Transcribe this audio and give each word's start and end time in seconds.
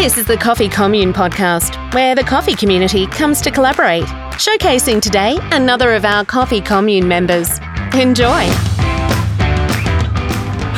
This 0.00 0.16
is 0.16 0.24
the 0.24 0.38
Coffee 0.38 0.70
Commune 0.70 1.12
podcast, 1.12 1.92
where 1.92 2.14
the 2.14 2.22
coffee 2.22 2.54
community 2.54 3.06
comes 3.06 3.42
to 3.42 3.50
collaborate, 3.50 4.04
showcasing 4.38 5.02
today 5.02 5.36
another 5.52 5.94
of 5.94 6.06
our 6.06 6.24
Coffee 6.24 6.62
Commune 6.62 7.06
members. 7.06 7.58
Enjoy. 7.92 8.69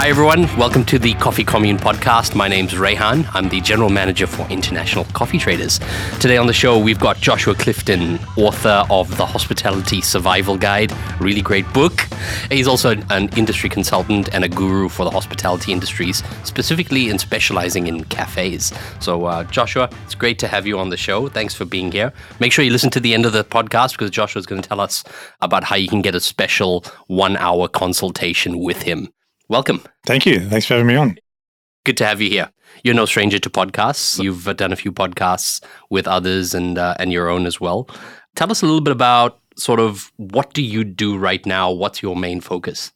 Hi, 0.02 0.08
everyone. 0.08 0.48
Welcome 0.56 0.84
to 0.86 0.98
the 0.98 1.14
Coffee 1.14 1.44
Commune 1.44 1.78
podcast. 1.78 2.34
My 2.34 2.48
name's 2.48 2.72
Rayhan. 2.72 3.24
I'm 3.34 3.48
the 3.48 3.60
general 3.60 3.88
manager 3.88 4.26
for 4.26 4.44
International 4.50 5.04
Coffee 5.12 5.38
Traders. 5.38 5.78
Today 6.18 6.38
on 6.38 6.48
the 6.48 6.52
show, 6.52 6.76
we've 6.76 6.98
got 6.98 7.18
Joshua 7.18 7.54
Clifton, 7.54 8.18
author 8.36 8.84
of 8.90 9.16
The 9.16 9.24
Hospitality 9.24 10.00
Survival 10.00 10.58
Guide, 10.58 10.92
really 11.20 11.40
great 11.40 11.72
book. 11.72 12.00
He's 12.50 12.66
also 12.66 12.96
an 13.10 13.28
industry 13.36 13.70
consultant 13.70 14.34
and 14.34 14.42
a 14.42 14.48
guru 14.48 14.88
for 14.88 15.04
the 15.04 15.10
hospitality 15.12 15.70
industries, 15.70 16.24
specifically 16.42 17.08
in 17.08 17.16
specializing 17.20 17.86
in 17.86 18.02
cafes. 18.06 18.72
So, 18.98 19.26
uh, 19.26 19.44
Joshua, 19.44 19.88
it's 20.04 20.16
great 20.16 20.40
to 20.40 20.48
have 20.48 20.66
you 20.66 20.80
on 20.80 20.90
the 20.90 20.96
show. 20.96 21.28
Thanks 21.28 21.54
for 21.54 21.64
being 21.64 21.92
here. 21.92 22.12
Make 22.40 22.50
sure 22.50 22.64
you 22.64 22.72
listen 22.72 22.90
to 22.90 22.98
the 22.98 23.14
end 23.14 23.24
of 23.24 23.34
the 23.34 23.44
podcast 23.44 23.92
because 23.92 24.10
Joshua's 24.10 24.46
going 24.46 24.62
to 24.62 24.68
tell 24.68 24.80
us 24.80 25.04
about 25.40 25.62
how 25.62 25.76
you 25.76 25.86
can 25.86 26.02
get 26.02 26.16
a 26.16 26.20
special 26.20 26.84
one 27.06 27.36
hour 27.36 27.68
consultation 27.68 28.58
with 28.58 28.82
him. 28.82 29.08
Welcome. 29.48 29.82
Thank 30.06 30.26
you. 30.26 30.40
Thanks 30.40 30.66
for 30.66 30.74
having 30.74 30.86
me 30.86 30.96
on. 30.96 31.18
Good 31.84 31.96
to 31.98 32.06
have 32.06 32.20
you 32.20 32.30
here. 32.30 32.50
You're 32.84 32.94
no 32.94 33.06
stranger 33.06 33.38
to 33.38 33.50
podcasts. 33.50 34.22
You've 34.22 34.48
uh, 34.48 34.52
done 34.52 34.72
a 34.72 34.76
few 34.76 34.92
podcasts 34.92 35.62
with 35.90 36.06
others 36.06 36.54
and 36.54 36.78
uh, 36.78 36.94
and 36.98 37.12
your 37.12 37.28
own 37.28 37.46
as 37.46 37.60
well. 37.60 37.88
Tell 38.34 38.50
us 38.50 38.62
a 38.62 38.66
little 38.66 38.80
bit 38.80 38.92
about 38.92 39.40
sort 39.56 39.80
of 39.80 40.12
what 40.16 40.54
do 40.54 40.62
you 40.62 40.84
do 40.84 41.18
right 41.18 41.44
now? 41.44 41.70
What's 41.70 42.02
your 42.02 42.16
main 42.16 42.40
focus? 42.40 42.92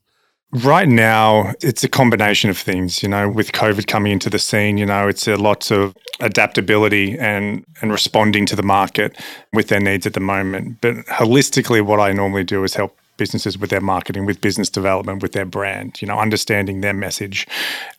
Right 0.52 0.88
now, 0.88 1.52
it's 1.60 1.84
a 1.84 1.88
combination 1.88 2.48
of 2.48 2.56
things. 2.56 3.02
You 3.02 3.08
know, 3.08 3.28
with 3.28 3.52
COVID 3.52 3.86
coming 3.88 4.12
into 4.12 4.30
the 4.30 4.38
scene, 4.38 4.78
you 4.78 4.86
know, 4.86 5.08
it's 5.08 5.26
a 5.26 5.36
lot 5.36 5.70
of 5.70 5.94
adaptability 6.20 7.18
and 7.18 7.64
and 7.82 7.90
responding 7.90 8.46
to 8.46 8.56
the 8.56 8.62
market 8.62 9.20
with 9.52 9.68
their 9.68 9.80
needs 9.80 10.06
at 10.06 10.14
the 10.14 10.20
moment. 10.20 10.80
But 10.80 10.94
holistically, 11.06 11.82
what 11.82 12.00
I 12.00 12.12
normally 12.12 12.44
do 12.44 12.64
is 12.64 12.74
help 12.74 12.96
businesses 13.16 13.58
with 13.58 13.70
their 13.70 13.80
marketing, 13.80 14.26
with 14.26 14.40
business 14.40 14.68
development, 14.68 15.22
with 15.22 15.32
their 15.32 15.44
brand, 15.44 16.00
you 16.00 16.08
know, 16.08 16.18
understanding 16.18 16.80
their 16.80 16.94
message 16.94 17.46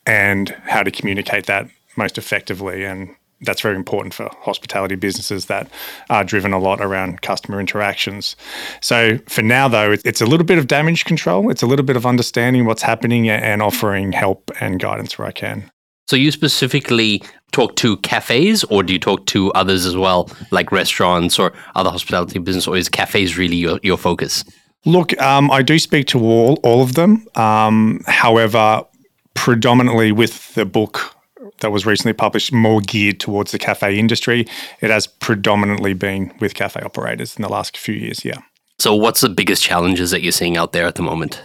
and 0.05 0.49
how 0.65 0.83
to 0.83 0.91
communicate 0.91 1.45
that 1.45 1.69
most 1.95 2.17
effectively. 2.17 2.85
And 2.85 3.15
that's 3.41 3.61
very 3.61 3.75
important 3.75 4.13
for 4.13 4.29
hospitality 4.41 4.95
businesses 4.95 5.45
that 5.45 5.69
are 6.09 6.23
driven 6.23 6.53
a 6.53 6.59
lot 6.59 6.81
around 6.81 7.21
customer 7.21 7.59
interactions. 7.59 8.35
So 8.81 9.19
for 9.27 9.43
now, 9.43 9.67
though, 9.67 9.95
it's 10.03 10.21
a 10.21 10.25
little 10.25 10.45
bit 10.45 10.57
of 10.57 10.67
damage 10.67 11.05
control. 11.05 11.49
It's 11.52 11.61
a 11.61 11.67
little 11.67 11.85
bit 11.85 11.95
of 11.95 12.05
understanding 12.05 12.65
what's 12.65 12.81
happening 12.81 13.29
and 13.29 13.61
offering 13.61 14.11
help 14.11 14.52
and 14.59 14.79
guidance 14.79 15.17
where 15.17 15.27
I 15.27 15.31
can. 15.31 15.69
So 16.07 16.15
you 16.15 16.31
specifically 16.31 17.21
talk 17.52 17.75
to 17.77 17.97
cafes 17.97 18.63
or 18.65 18.81
do 18.81 18.93
you 18.93 18.99
talk 18.99 19.25
to 19.27 19.52
others 19.53 19.85
as 19.85 19.97
well, 19.97 20.29
like 20.52 20.71
restaurants 20.71 21.37
or 21.37 21.53
other 21.75 21.89
hospitality 21.89 22.39
business, 22.39 22.65
or 22.67 22.77
is 22.77 22.87
cafes 22.87 23.37
really 23.37 23.57
your, 23.57 23.79
your 23.83 23.97
focus? 23.97 24.45
Look, 24.88 25.21
um, 25.21 25.52
I 25.52 25.63
do 25.63 25.77
speak 25.80 26.07
to 26.07 26.19
all 26.19 26.55
all 26.63 26.81
of 26.81 26.93
them. 26.93 27.27
Um, 27.35 28.03
however, 28.07 28.85
predominantly 29.33 30.13
with 30.13 30.55
the 30.55 30.66
book 30.66 31.13
that 31.59 31.71
was 31.71 31.85
recently 31.85 32.13
published, 32.13 32.53
more 32.53 32.80
geared 32.80 33.19
towards 33.19 33.52
the 33.52 33.59
cafe 33.59 33.99
industry. 33.99 34.47
It 34.80 34.89
has 34.89 35.05
predominantly 35.05 35.93
been 35.93 36.33
with 36.39 36.53
cafe 36.53 36.80
operators 36.81 37.35
in 37.35 37.41
the 37.41 37.49
last 37.49 37.77
few 37.77 37.95
years. 37.95 38.23
Yeah. 38.23 38.39
So, 38.80 38.95
what's 38.95 39.19
the 39.19 39.30
biggest 39.30 39.61
challenges 39.61 40.11
that 40.11 40.21
you're 40.21 40.31
seeing 40.31 40.55
out 40.55 40.71
there 40.71 40.85
at 40.85 40.95
the 40.95 41.02
moment? 41.02 41.41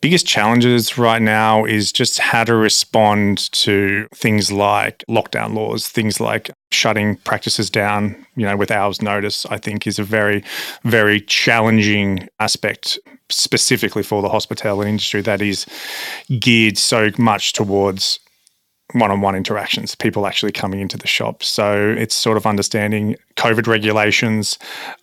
Biggest 0.00 0.26
challenges 0.26 0.96
right 0.96 1.22
now 1.22 1.64
is 1.64 1.90
just 1.92 2.18
how 2.18 2.44
to 2.44 2.54
respond 2.54 3.50
to 3.52 4.06
things 4.14 4.52
like 4.52 5.04
lockdown 5.08 5.54
laws, 5.54 5.88
things 5.88 6.20
like 6.20 6.50
shutting 6.70 7.16
practices 7.16 7.68
down, 7.70 8.26
you 8.36 8.46
know, 8.46 8.56
with 8.56 8.70
hours 8.70 9.02
notice, 9.02 9.46
I 9.46 9.58
think 9.58 9.86
is 9.86 9.98
a 9.98 10.04
very, 10.04 10.44
very 10.84 11.20
challenging 11.20 12.28
aspect 12.38 12.98
specifically 13.30 14.02
for 14.02 14.22
the 14.22 14.28
hospitality 14.28 14.88
industry 14.88 15.20
that 15.22 15.42
is 15.42 15.66
geared 16.38 16.78
so 16.78 17.10
much 17.18 17.52
towards 17.52 18.20
one-on-one 18.92 19.34
interactions, 19.34 19.94
people 19.94 20.26
actually 20.26 20.52
coming 20.52 20.80
into 20.80 20.96
the 20.96 21.06
shop. 21.06 21.42
So 21.42 21.94
it's 21.98 22.14
sort 22.14 22.38
of 22.38 22.46
understanding 22.46 23.16
COVID 23.36 23.66
regulations, 23.66 24.58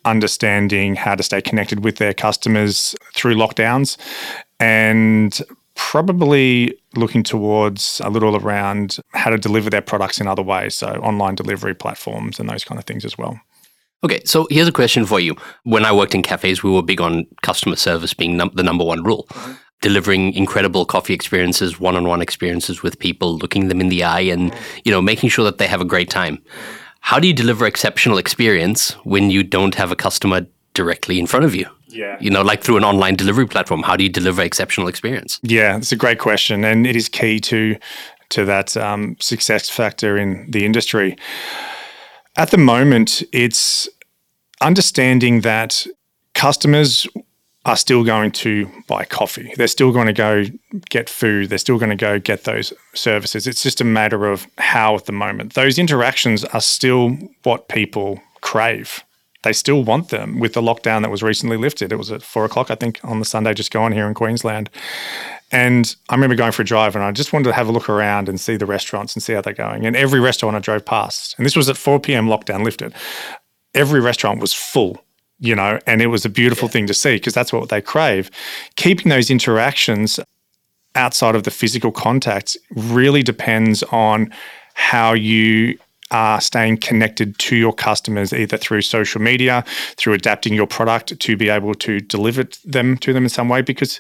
understanding 0.06 0.96
how 0.96 1.14
to 1.14 1.22
stay 1.22 1.40
connected 1.40 1.84
with 1.84 1.98
their 1.98 2.14
customers 2.14 2.96
through 3.14 3.36
lockdowns, 3.36 3.98
and 4.60 5.42
probably 5.76 6.78
looking 6.96 7.24
towards 7.24 8.02
a 8.04 8.10
little 8.10 8.36
around 8.38 8.98
how 9.14 9.30
to 9.30 9.38
deliver 9.38 9.70
their 9.70 9.82
products 9.82 10.20
in 10.20 10.28
other 10.28 10.42
ways. 10.42 10.76
So 10.76 10.88
online 10.88 11.36
delivery 11.36 11.76
platforms 11.76 12.40
and 12.40 12.50
those 12.50 12.64
kind 12.64 12.80
of 12.80 12.86
things 12.86 13.06
as 13.06 13.18
well. 13.18 13.40
Okay, 14.04 14.22
so 14.24 14.48
here's 14.50 14.68
a 14.68 14.72
question 14.72 15.06
for 15.06 15.20
you. 15.20 15.36
When 15.64 15.84
I 15.84 15.92
worked 15.92 16.16
in 16.16 16.22
cafes, 16.22 16.64
we 16.64 16.72
were 16.72 16.84
big 16.84 17.02
on 17.02 17.26
customer 17.42 17.76
service 17.76 18.14
being 18.14 18.38
num- 18.38 18.52
the 18.54 18.64
number 18.64 18.84
one 18.84 19.04
rule. 19.04 19.26
Mm-hmm. 19.32 19.54
Delivering 19.82 20.34
incredible 20.34 20.86
coffee 20.86 21.14
experiences, 21.14 21.80
one-on-one 21.80 22.22
experiences 22.22 22.82
with 22.82 22.98
people, 22.98 23.38
looking 23.38 23.68
them 23.68 23.82
in 23.82 23.90
the 23.90 24.04
eye 24.04 24.22
and, 24.22 24.54
you 24.86 24.92
know, 24.92 25.02
making 25.02 25.30
sure 25.30 25.44
that 25.44 25.58
they 25.58 25.68
have 25.68 25.82
a 25.82 25.86
great 25.86 26.10
time. 26.10 26.42
How 27.02 27.20
do 27.20 27.28
you 27.28 27.34
deliver 27.34 27.66
exceptional 27.66 28.18
experience 28.18 28.92
when 29.04 29.30
you 29.30 29.44
don't 29.44 29.76
have 29.76 29.92
a 29.92 29.96
customer 29.96 30.48
directly 30.74 31.20
in 31.20 31.28
front 31.28 31.46
of 31.46 31.54
you? 31.54 31.68
Yeah. 31.96 32.18
You 32.20 32.30
know, 32.30 32.42
like 32.42 32.64
through 32.64 32.78
an 32.78 32.84
online 32.84 33.16
delivery 33.16 33.48
platform, 33.48 33.84
how 33.84 33.96
do 33.96 34.04
you 34.04 34.10
deliver 34.10 34.42
exceptional 34.42 34.88
experience? 34.88 35.40
Yeah, 35.42 35.78
it's 35.78 35.92
a 35.92 35.96
great 35.96 36.20
question, 36.20 36.64
and 36.64 36.86
it 36.86 36.96
is 36.96 37.10
key 37.10 37.40
to 37.42 37.78
to 38.30 38.46
that 38.46 38.76
um, 38.76 39.16
success 39.20 39.70
factor 39.70 40.18
in 40.18 40.50
the 40.50 40.66
industry. 40.66 41.16
At 42.36 42.52
the 42.52 42.58
moment, 42.58 43.24
it's 43.32 43.88
understanding 44.62 45.42
that 45.42 45.86
customers 46.34 47.08
are 47.66 47.76
still 47.76 48.04
going 48.04 48.32
to 48.32 48.70
buy 48.88 49.06
coffee. 49.06 49.54
They're 49.56 49.68
still 49.68 49.92
going 49.92 50.08
to 50.08 50.14
go 50.14 50.46
get 50.90 51.10
food. 51.10 51.50
They're 51.50 51.58
still 51.58 51.80
going 51.80 51.90
to 51.90 51.96
go 51.96 52.20
get 52.20 52.44
those 52.44 52.74
services. 52.94 53.48
It's 53.48 53.64
just 53.64 53.82
a 53.82 53.86
matter 53.86 54.28
of 54.28 54.48
how 54.58 54.96
at 54.96 55.06
the 55.06 55.12
moment. 55.12 55.54
Those 55.54 55.80
interactions 55.80 56.44
are 56.46 56.62
still 56.62 57.18
what 57.44 57.68
people 57.70 58.22
crave 58.42 59.04
they 59.46 59.54
still 59.54 59.84
want 59.84 60.10
them 60.10 60.40
with 60.40 60.54
the 60.54 60.62
lockdown 60.62 61.02
that 61.04 61.12
was 61.12 61.24
recently 61.24 61.56
lifted. 61.56 61.94
It 61.94 61.98
was 61.98 62.12
at 62.12 62.24
four 62.24 62.44
o'clock, 62.46 62.72
I 62.72 62.76
think, 62.76 63.00
on 63.04 63.20
the 63.20 63.26
Sunday 63.26 63.54
just 63.54 63.72
gone 63.72 63.92
here 63.92 64.08
in 64.08 64.16
Queensland. 64.16 64.72
And 65.52 65.96
I 66.10 66.16
remember 66.16 66.36
going 66.36 66.52
for 66.52 66.64
a 66.64 66.66
drive 66.66 66.96
and 66.96 67.06
I 67.06 67.12
just 67.12 67.32
wanted 67.32 67.46
to 67.46 67.54
have 67.54 67.70
a 67.70 67.72
look 67.72 67.88
around 67.88 68.28
and 68.28 68.40
see 68.40 68.58
the 68.58 68.66
restaurants 68.66 69.14
and 69.14 69.22
see 69.22 69.34
how 69.34 69.42
they're 69.42 69.54
going. 69.54 69.86
And 69.86 69.96
every 69.96 70.20
restaurant 70.20 70.56
I 70.56 70.60
drove 70.60 70.84
past, 70.84 71.36
and 71.38 71.46
this 71.46 71.56
was 71.56 71.70
at 71.70 71.78
4 71.78 72.00
p.m. 72.00 72.26
lockdown 72.28 72.66
lifted, 72.66 72.94
every 73.76 74.00
restaurant 74.00 74.42
was 74.42 74.54
full, 74.54 74.98
you 75.40 75.56
know, 75.56 75.80
and 75.86 76.02
it 76.02 76.08
was 76.08 76.26
a 76.26 76.30
beautiful 76.30 76.68
yeah. 76.68 76.74
thing 76.74 76.88
to 76.88 76.94
see 76.96 77.18
because 77.18 77.36
that's 77.36 77.54
what 77.54 77.70
they 77.70 77.82
crave. 77.82 78.32
Keeping 78.76 79.10
those 79.10 79.30
interactions 79.30 80.20
outside 80.96 81.36
of 81.36 81.44
the 81.44 81.52
physical 81.52 81.92
contact 81.92 82.58
really 82.72 83.22
depends 83.22 83.84
on 83.84 84.34
how 84.74 85.14
you 85.14 85.78
are 86.16 86.40
staying 86.40 86.78
connected 86.78 87.38
to 87.38 87.58
your 87.58 87.74
customers 87.74 88.32
either 88.32 88.58
through 88.58 88.82
social 88.82 89.22
media, 89.22 89.66
through 89.98 90.14
adapting 90.14 90.54
your 90.54 90.66
product 90.66 91.20
to 91.20 91.36
be 91.36 91.50
able 91.50 91.74
to 91.74 92.00
deliver 92.00 92.46
them 92.64 92.98
to 93.00 93.12
them 93.12 93.24
in 93.26 93.30
some 93.30 93.50
way. 93.50 93.62
Because 93.62 94.00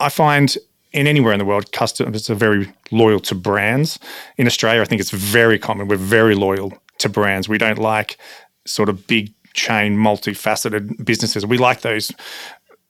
I 0.00 0.08
find 0.08 0.56
in 0.92 1.06
anywhere 1.06 1.34
in 1.34 1.38
the 1.38 1.44
world, 1.44 1.72
customers 1.72 2.30
are 2.30 2.34
very 2.34 2.72
loyal 2.90 3.20
to 3.20 3.34
brands. 3.34 3.98
In 4.38 4.46
Australia, 4.46 4.80
I 4.80 4.86
think 4.86 4.98
it's 4.98 5.10
very 5.10 5.58
common. 5.58 5.88
We're 5.88 5.96
very 5.96 6.34
loyal 6.34 6.72
to 6.98 7.08
brands. 7.10 7.50
We 7.50 7.58
don't 7.58 7.78
like 7.78 8.16
sort 8.64 8.88
of 8.88 9.06
big 9.06 9.34
chain, 9.52 9.94
multifaceted 9.94 11.04
businesses. 11.04 11.44
We 11.44 11.58
like 11.58 11.82
those 11.82 12.12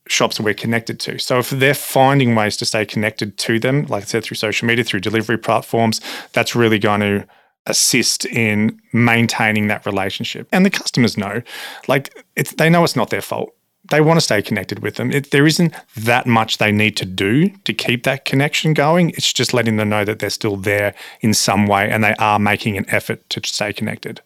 shops 0.07 0.39
we're 0.39 0.55
connected 0.55 1.01
to. 1.01 1.19
So 1.19 1.39
if 1.41 1.51
they're 1.51 1.75
finding 1.75 2.37
ways 2.37 2.57
to 2.59 2.65
stay 2.65 2.85
connected 2.85 3.39
to 3.39 3.59
them, 3.59 3.87
like 3.87 4.05
I 4.05 4.07
said, 4.07 4.23
through 4.23 4.37
social 4.37 4.69
media, 4.69 4.85
through 4.85 5.01
delivery 5.01 5.39
platforms, 5.39 6.01
that's 6.33 6.55
really 6.55 6.79
going 6.79 7.01
to 7.01 7.27
assist 7.67 8.25
in 8.27 8.81
maintaining 8.93 9.69
that 9.69 9.87
relationship. 9.87 10.49
And 10.53 10.65
the 10.65 10.71
customers 10.71 11.17
know, 11.17 11.43
like 11.89 12.15
they 12.57 12.71
know 12.71 12.85
it's 12.85 12.97
not 12.97 13.11
their 13.11 13.23
fault. 13.23 13.53
They 13.89 14.01
want 14.01 14.17
to 14.17 14.21
stay 14.21 14.43
connected 14.43 14.81
with 14.81 14.97
them. 14.97 15.13
It, 15.13 15.31
there 15.31 15.47
isn't 15.47 15.73
that 15.97 16.27
much 16.27 16.59
they 16.59 16.73
need 16.73 16.97
to 16.97 17.05
do 17.05 17.51
to 17.51 17.73
keep 17.73 18.03
that 18.03 18.25
connection 18.25 18.75
going. 18.75 19.11
It's 19.11 19.33
just 19.33 19.55
letting 19.55 19.77
them 19.77 19.89
know 19.89 20.05
that 20.05 20.19
they're 20.19 20.31
still 20.31 20.57
there 20.57 20.93
in 21.21 21.35
some 21.35 21.67
way 21.67 21.89
and 21.89 22.03
they 22.03 22.15
are 22.19 22.41
making 22.41 22.77
an 22.77 22.85
effort 22.89 23.29
to 23.31 23.41
stay 23.45 23.73
connected. 23.73 24.21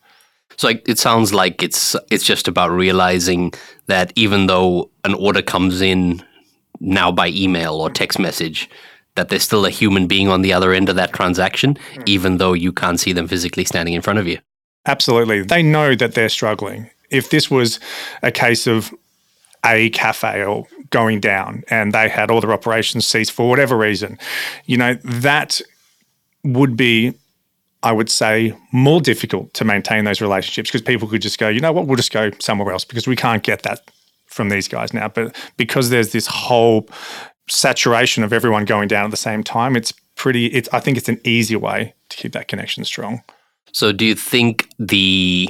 So 0.56 0.68
it 0.68 0.98
sounds 0.98 1.32
like 1.32 1.62
it's 1.62 1.96
it's 2.10 2.24
just 2.24 2.48
about 2.48 2.70
realizing 2.70 3.52
that 3.86 4.12
even 4.14 4.46
though 4.46 4.90
an 5.04 5.14
order 5.14 5.42
comes 5.42 5.80
in 5.80 6.22
now 6.80 7.12
by 7.12 7.28
email 7.28 7.74
or 7.74 7.90
text 7.90 8.18
message, 8.18 8.68
that 9.14 9.28
there's 9.28 9.42
still 9.42 9.66
a 9.66 9.70
human 9.70 10.06
being 10.06 10.28
on 10.28 10.42
the 10.42 10.52
other 10.52 10.72
end 10.72 10.88
of 10.88 10.96
that 10.96 11.12
transaction, 11.12 11.74
mm. 11.74 12.02
even 12.06 12.38
though 12.38 12.52
you 12.52 12.72
can't 12.72 13.00
see 13.00 13.12
them 13.12 13.28
physically 13.28 13.64
standing 13.64 13.94
in 13.94 14.02
front 14.02 14.18
of 14.18 14.26
you. 14.26 14.38
Absolutely. 14.86 15.42
They 15.42 15.62
know 15.62 15.94
that 15.94 16.14
they're 16.14 16.28
struggling. 16.28 16.90
If 17.10 17.30
this 17.30 17.50
was 17.50 17.80
a 18.22 18.30
case 18.30 18.66
of 18.66 18.94
a 19.64 19.90
cafe 19.90 20.44
or 20.44 20.66
going 20.90 21.20
down 21.20 21.64
and 21.68 21.92
they 21.92 22.08
had 22.08 22.30
all 22.30 22.40
their 22.40 22.52
operations 22.52 23.06
ceased 23.06 23.32
for 23.32 23.48
whatever 23.48 23.76
reason, 23.76 24.18
you 24.64 24.76
know, 24.76 24.94
that 25.04 25.60
would 26.44 26.76
be 26.76 27.14
I 27.82 27.92
would 27.92 28.10
say, 28.10 28.54
more 28.72 29.00
difficult 29.00 29.54
to 29.54 29.64
maintain 29.64 30.04
those 30.04 30.20
relationships 30.20 30.68
because 30.68 30.82
people 30.82 31.08
could 31.08 31.22
just 31.22 31.38
go, 31.38 31.48
you 31.48 31.60
know 31.60 31.72
what, 31.72 31.86
we'll 31.86 31.96
just 31.96 32.12
go 32.12 32.30
somewhere 32.38 32.72
else 32.72 32.84
because 32.84 33.06
we 33.06 33.16
can't 33.16 33.42
get 33.42 33.62
that 33.62 33.80
from 34.26 34.50
these 34.50 34.68
guys 34.68 34.92
now. 34.92 35.08
But 35.08 35.34
because 35.56 35.88
there's 35.88 36.12
this 36.12 36.26
whole 36.26 36.88
saturation 37.50 38.22
of 38.22 38.32
everyone 38.32 38.64
going 38.64 38.88
down 38.88 39.04
at 39.04 39.10
the 39.10 39.16
same 39.16 39.42
time, 39.42 39.76
it's 39.76 39.92
pretty, 40.14 40.46
it's, 40.46 40.68
I 40.72 40.80
think 40.80 40.96
it's 40.96 41.08
an 41.08 41.20
easy 41.24 41.56
way 41.56 41.94
to 42.08 42.16
keep 42.16 42.32
that 42.32 42.48
connection 42.48 42.84
strong. 42.84 43.22
So, 43.72 43.92
do 43.92 44.04
you 44.04 44.14
think 44.14 44.68
the 44.78 45.48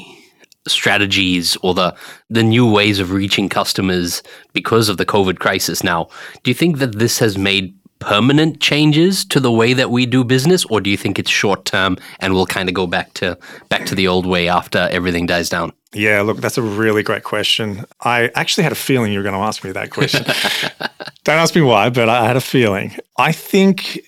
strategies 0.69 1.56
or 1.62 1.73
the 1.75 1.94
the 2.29 2.43
new 2.43 2.70
ways 2.70 2.99
of 3.00 3.12
reaching 3.12 3.49
customers 3.49 4.23
because 4.52 4.88
of 4.88 4.99
the 4.99 5.06
COVID 5.06 5.38
crisis 5.38 5.82
now, 5.82 6.08
do 6.43 6.50
you 6.50 6.55
think 6.55 6.79
that 6.79 6.99
this 6.99 7.19
has 7.19 7.38
made 7.38 7.75
permanent 8.00 8.61
changes 8.61 9.25
to 9.26 9.38
the 9.38 9.52
way 9.52 9.73
that 9.73 9.91
we 9.91 10.06
do 10.06 10.25
business, 10.25 10.64
or 10.67 10.81
do 10.81 10.91
you 10.91 10.97
think 10.97 11.19
it's 11.19 11.31
short 11.31 11.64
term 11.64 11.97
and 12.19 12.35
we'll 12.35 12.47
kind 12.47 12.69
of 12.69 12.75
go 12.75 12.87
back 12.87 13.14
to 13.14 13.38
back 13.69 13.87
to 13.87 13.94
the 13.94 14.08
old 14.08 14.26
way 14.26 14.49
after 14.49 14.88
everything 14.91 15.26
dies 15.26 15.49
down? 15.49 15.73
Yeah, 15.93 16.23
look, 16.23 16.38
that's 16.38 16.58
a 16.58 16.62
really 16.62 17.02
great 17.02 17.25
question. 17.25 17.85
I 18.00 18.31
actually 18.35 18.64
had 18.64 18.73
a 18.73 18.76
feeling 18.76 19.12
you 19.12 19.19
were 19.19 19.25
going 19.25 19.35
to 19.35 19.41
ask 19.41 19.64
me 19.64 19.73
that 19.73 19.91
question. 19.91 20.25
Don't 21.25 21.38
ask 21.38 21.55
me 21.55 21.62
why, 21.62 21.91
but 21.91 22.08
I 22.08 22.26
had 22.26 22.37
a 22.37 22.41
feeling. 22.41 22.97
I 23.19 23.32
think 23.32 24.00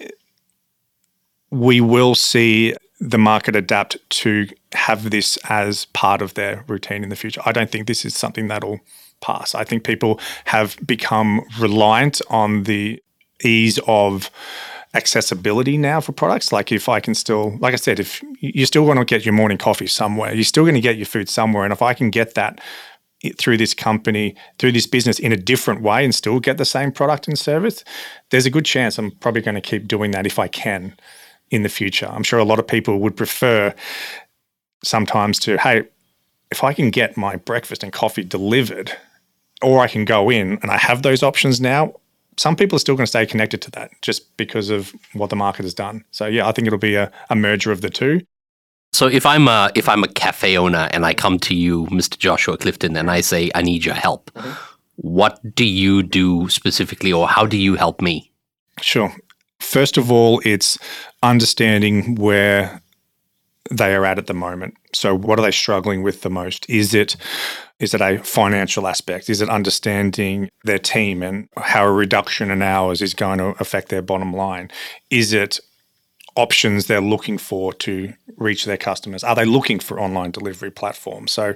we 1.51 1.81
will 1.81 2.15
see 2.15 2.75
the 3.01 3.19
market 3.19 3.57
adapt 3.57 3.97
to 4.09 4.47
have 4.73 5.11
this 5.11 5.37
as 5.49 5.87
part 5.87 6.23
of 6.23 6.35
their 6.35 6.65
routine 6.69 7.03
in 7.03 7.09
the 7.09 7.17
future. 7.17 7.43
I 7.45 7.51
don't 7.51 7.69
think 7.69 7.89
this 7.89 8.05
is 8.05 8.17
something 8.17 8.47
that'll 8.47 8.79
pass. 9.21 9.55
I 9.55 9.65
think 9.65 9.83
people 9.83 10.21
have 10.47 10.77
become 10.87 11.43
reliant 11.59 12.23
on 12.31 12.63
the 12.63 13.03
ease 13.43 13.79
of 13.87 14.31
accessibility 14.95 15.79
now 15.79 16.01
for 16.01 16.13
products. 16.13 16.53
Like 16.53 16.71
if 16.71 16.89
I 16.89 17.01
can 17.01 17.15
still, 17.15 17.57
like 17.59 17.73
I 17.73 17.77
said, 17.77 17.99
if 17.99 18.23
you're 18.41 18.67
still 18.67 18.85
going 18.85 18.99
to 18.99 19.05
get 19.05 19.25
your 19.25 19.35
morning 19.35 19.59
coffee 19.59 19.87
somewhere, 19.87 20.35
you're 20.35 20.45
still 20.45 20.65
going 20.65 20.75
to 20.75 20.81
get 20.81 20.97
your 20.97 21.07
food 21.07 21.29
somewhere. 21.29 21.65
And 21.65 21.73
if 21.73 21.83
I 21.83 21.95
can 21.95 22.11
get 22.11 22.35
that 22.35 22.61
through 23.39 23.57
this 23.57 23.73
company, 23.73 24.35
through 24.59 24.73
this 24.73 24.87
business 24.87 25.19
in 25.19 25.33
a 25.33 25.37
different 25.37 25.81
way 25.81 26.05
and 26.05 26.15
still 26.15 26.41
get 26.41 26.59
the 26.59 26.65
same 26.65 26.93
product 26.93 27.29
and 27.29 27.39
service, 27.39 27.85
there's 28.31 28.47
a 28.47 28.51
good 28.51 28.65
chance 28.65 28.99
I'm 28.99 29.13
probably 29.13 29.43
going 29.43 29.55
to 29.55 29.61
keep 29.61 29.87
doing 29.87 30.11
that 30.11 30.27
if 30.27 30.39
I 30.39 30.49
can 30.49 30.95
in 31.51 31.63
the 31.63 31.69
future. 31.69 32.07
I'm 32.07 32.25
sure 32.25 32.39
a 32.39 32.45
lot 32.45 32.59
of 32.59 32.67
people 32.67 32.99
would 32.99 33.17
prefer 33.17 33.75
sometimes 34.83 35.39
to, 35.41 35.57
hey, 35.59 35.85
if 36.51 36.65
I 36.65 36.75
can 36.75 36.91
get 36.91 37.17
my 37.17 37.37
breakfast 37.37 37.83
and 37.83 37.93
coffee 37.93 38.25
delivered, 38.25 38.93
or 39.63 39.79
I 39.79 39.87
can 39.87 40.05
go 40.05 40.29
in 40.29 40.59
and 40.61 40.71
I 40.71 40.77
have 40.77 41.03
those 41.03 41.23
options 41.23 41.61
now, 41.61 41.95
some 42.37 42.57
people 42.57 42.77
are 42.77 42.81
still 42.81 42.97
going 42.97 43.05
to 43.05 43.11
stay 43.11 43.27
connected 43.27 43.61
to 43.63 43.71
that 43.73 43.91
just 44.03 44.37
because 44.37 44.71
of 44.71 44.93
what 45.15 45.31
the 45.31 45.37
market 45.37 45.65
has 45.65 45.75
done. 45.75 46.05
So 46.11 46.27
yeah, 46.27 46.47
I 46.47 46.53
think 46.53 46.67
it'll 46.67 46.79
be 46.79 46.95
a, 46.95 47.11
a 47.31 47.37
merger 47.37 47.73
of 47.73 47.81
the 47.81 47.91
two. 47.91 48.21
So 48.93 49.07
if 49.07 49.25
I'm 49.25 49.49
a 49.49 49.71
if 49.75 49.89
I'm 49.89 50.05
a 50.05 50.09
cafe 50.09 50.59
owner 50.59 50.89
and 50.93 51.07
I 51.07 51.15
come 51.15 51.39
to 51.41 51.55
you, 51.55 51.87
Mr. 51.87 52.19
Joshua 52.19 52.59
Clifton, 52.59 52.97
and 52.97 53.11
I 53.11 53.23
say 53.23 53.51
I 53.55 53.63
need 53.63 53.85
your 53.85 53.95
help, 53.95 54.31
mm-hmm. 54.33 54.53
what 54.97 55.41
do 55.55 55.65
you 55.65 56.03
do 56.03 56.49
specifically, 56.49 57.13
or 57.13 57.27
how 57.27 57.47
do 57.47 57.57
you 57.57 57.75
help 57.75 58.03
me? 58.03 58.31
Sure. 58.81 59.15
First 59.61 59.97
of 59.97 60.11
all, 60.11 60.43
it's 60.45 60.77
understanding 61.23 62.17
where 62.17 62.82
they 63.73 63.95
are 63.95 64.05
at 64.05 64.19
at 64.19 64.27
the 64.27 64.35
moment. 64.35 64.75
So, 64.93 65.15
what 65.15 65.39
are 65.39 65.43
they 65.43 65.51
struggling 65.51 66.03
with 66.03 66.23
the 66.23 66.31
most? 66.31 66.69
Is 66.69 66.95
it 66.95 67.17
is 67.81 67.95
it 67.95 68.01
a 68.01 68.19
financial 68.19 68.87
aspect? 68.87 69.29
Is 69.29 69.41
it 69.41 69.49
understanding 69.49 70.49
their 70.65 70.79
team 70.79 71.23
and 71.23 71.49
how 71.57 71.85
a 71.85 71.93
reduction 71.93 72.51
in 72.51 72.63
hours 72.63 73.03
is 73.03 73.15
going 73.15 73.39
to 73.39 73.57
affect 73.59 73.89
their 73.89 74.03
bottom 74.03 74.33
line? 74.33 74.71
Is 75.11 75.33
it 75.33 75.59
options 76.37 76.87
they're 76.87 77.01
looking 77.01 77.39
for 77.39 77.73
to 77.75 78.13
reach 78.37 78.65
their 78.65 78.77
customers? 78.77 79.25
Are 79.25 79.35
they 79.35 79.45
looking 79.45 79.81
for 79.81 80.01
online 80.01 80.31
delivery 80.31 80.71
platforms? 80.71 81.33
So, 81.33 81.55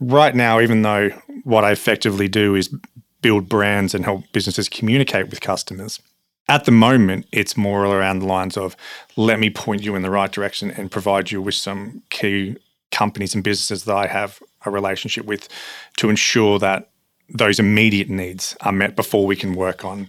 right 0.00 0.34
now, 0.34 0.60
even 0.60 0.82
though 0.82 1.10
what 1.44 1.64
I 1.64 1.72
effectively 1.72 2.28
do 2.28 2.54
is 2.54 2.74
build 3.20 3.48
brands 3.48 3.94
and 3.94 4.04
help 4.04 4.24
businesses 4.32 4.68
communicate 4.68 5.28
with 5.28 5.40
customers, 5.40 6.00
at 6.48 6.64
the 6.64 6.72
moment, 6.72 7.26
it's 7.32 7.56
more 7.56 7.84
around 7.84 8.20
the 8.20 8.26
lines 8.26 8.56
of 8.56 8.76
let 9.16 9.40
me 9.40 9.50
point 9.50 9.82
you 9.82 9.94
in 9.96 10.02
the 10.02 10.10
right 10.10 10.30
direction 10.30 10.70
and 10.70 10.90
provide 10.90 11.30
you 11.30 11.42
with 11.42 11.54
some 11.54 12.02
key 12.10 12.56
companies 12.92 13.34
and 13.34 13.42
businesses 13.42 13.84
that 13.84 13.96
I 13.96 14.06
have 14.06 14.40
a 14.64 14.70
relationship 14.70 15.26
with 15.26 15.48
to 15.96 16.08
ensure 16.08 16.58
that 16.60 16.90
those 17.28 17.58
immediate 17.58 18.08
needs 18.08 18.56
are 18.60 18.72
met 18.72 18.94
before 18.94 19.26
we 19.26 19.36
can 19.36 19.54
work 19.54 19.84
on 19.84 20.08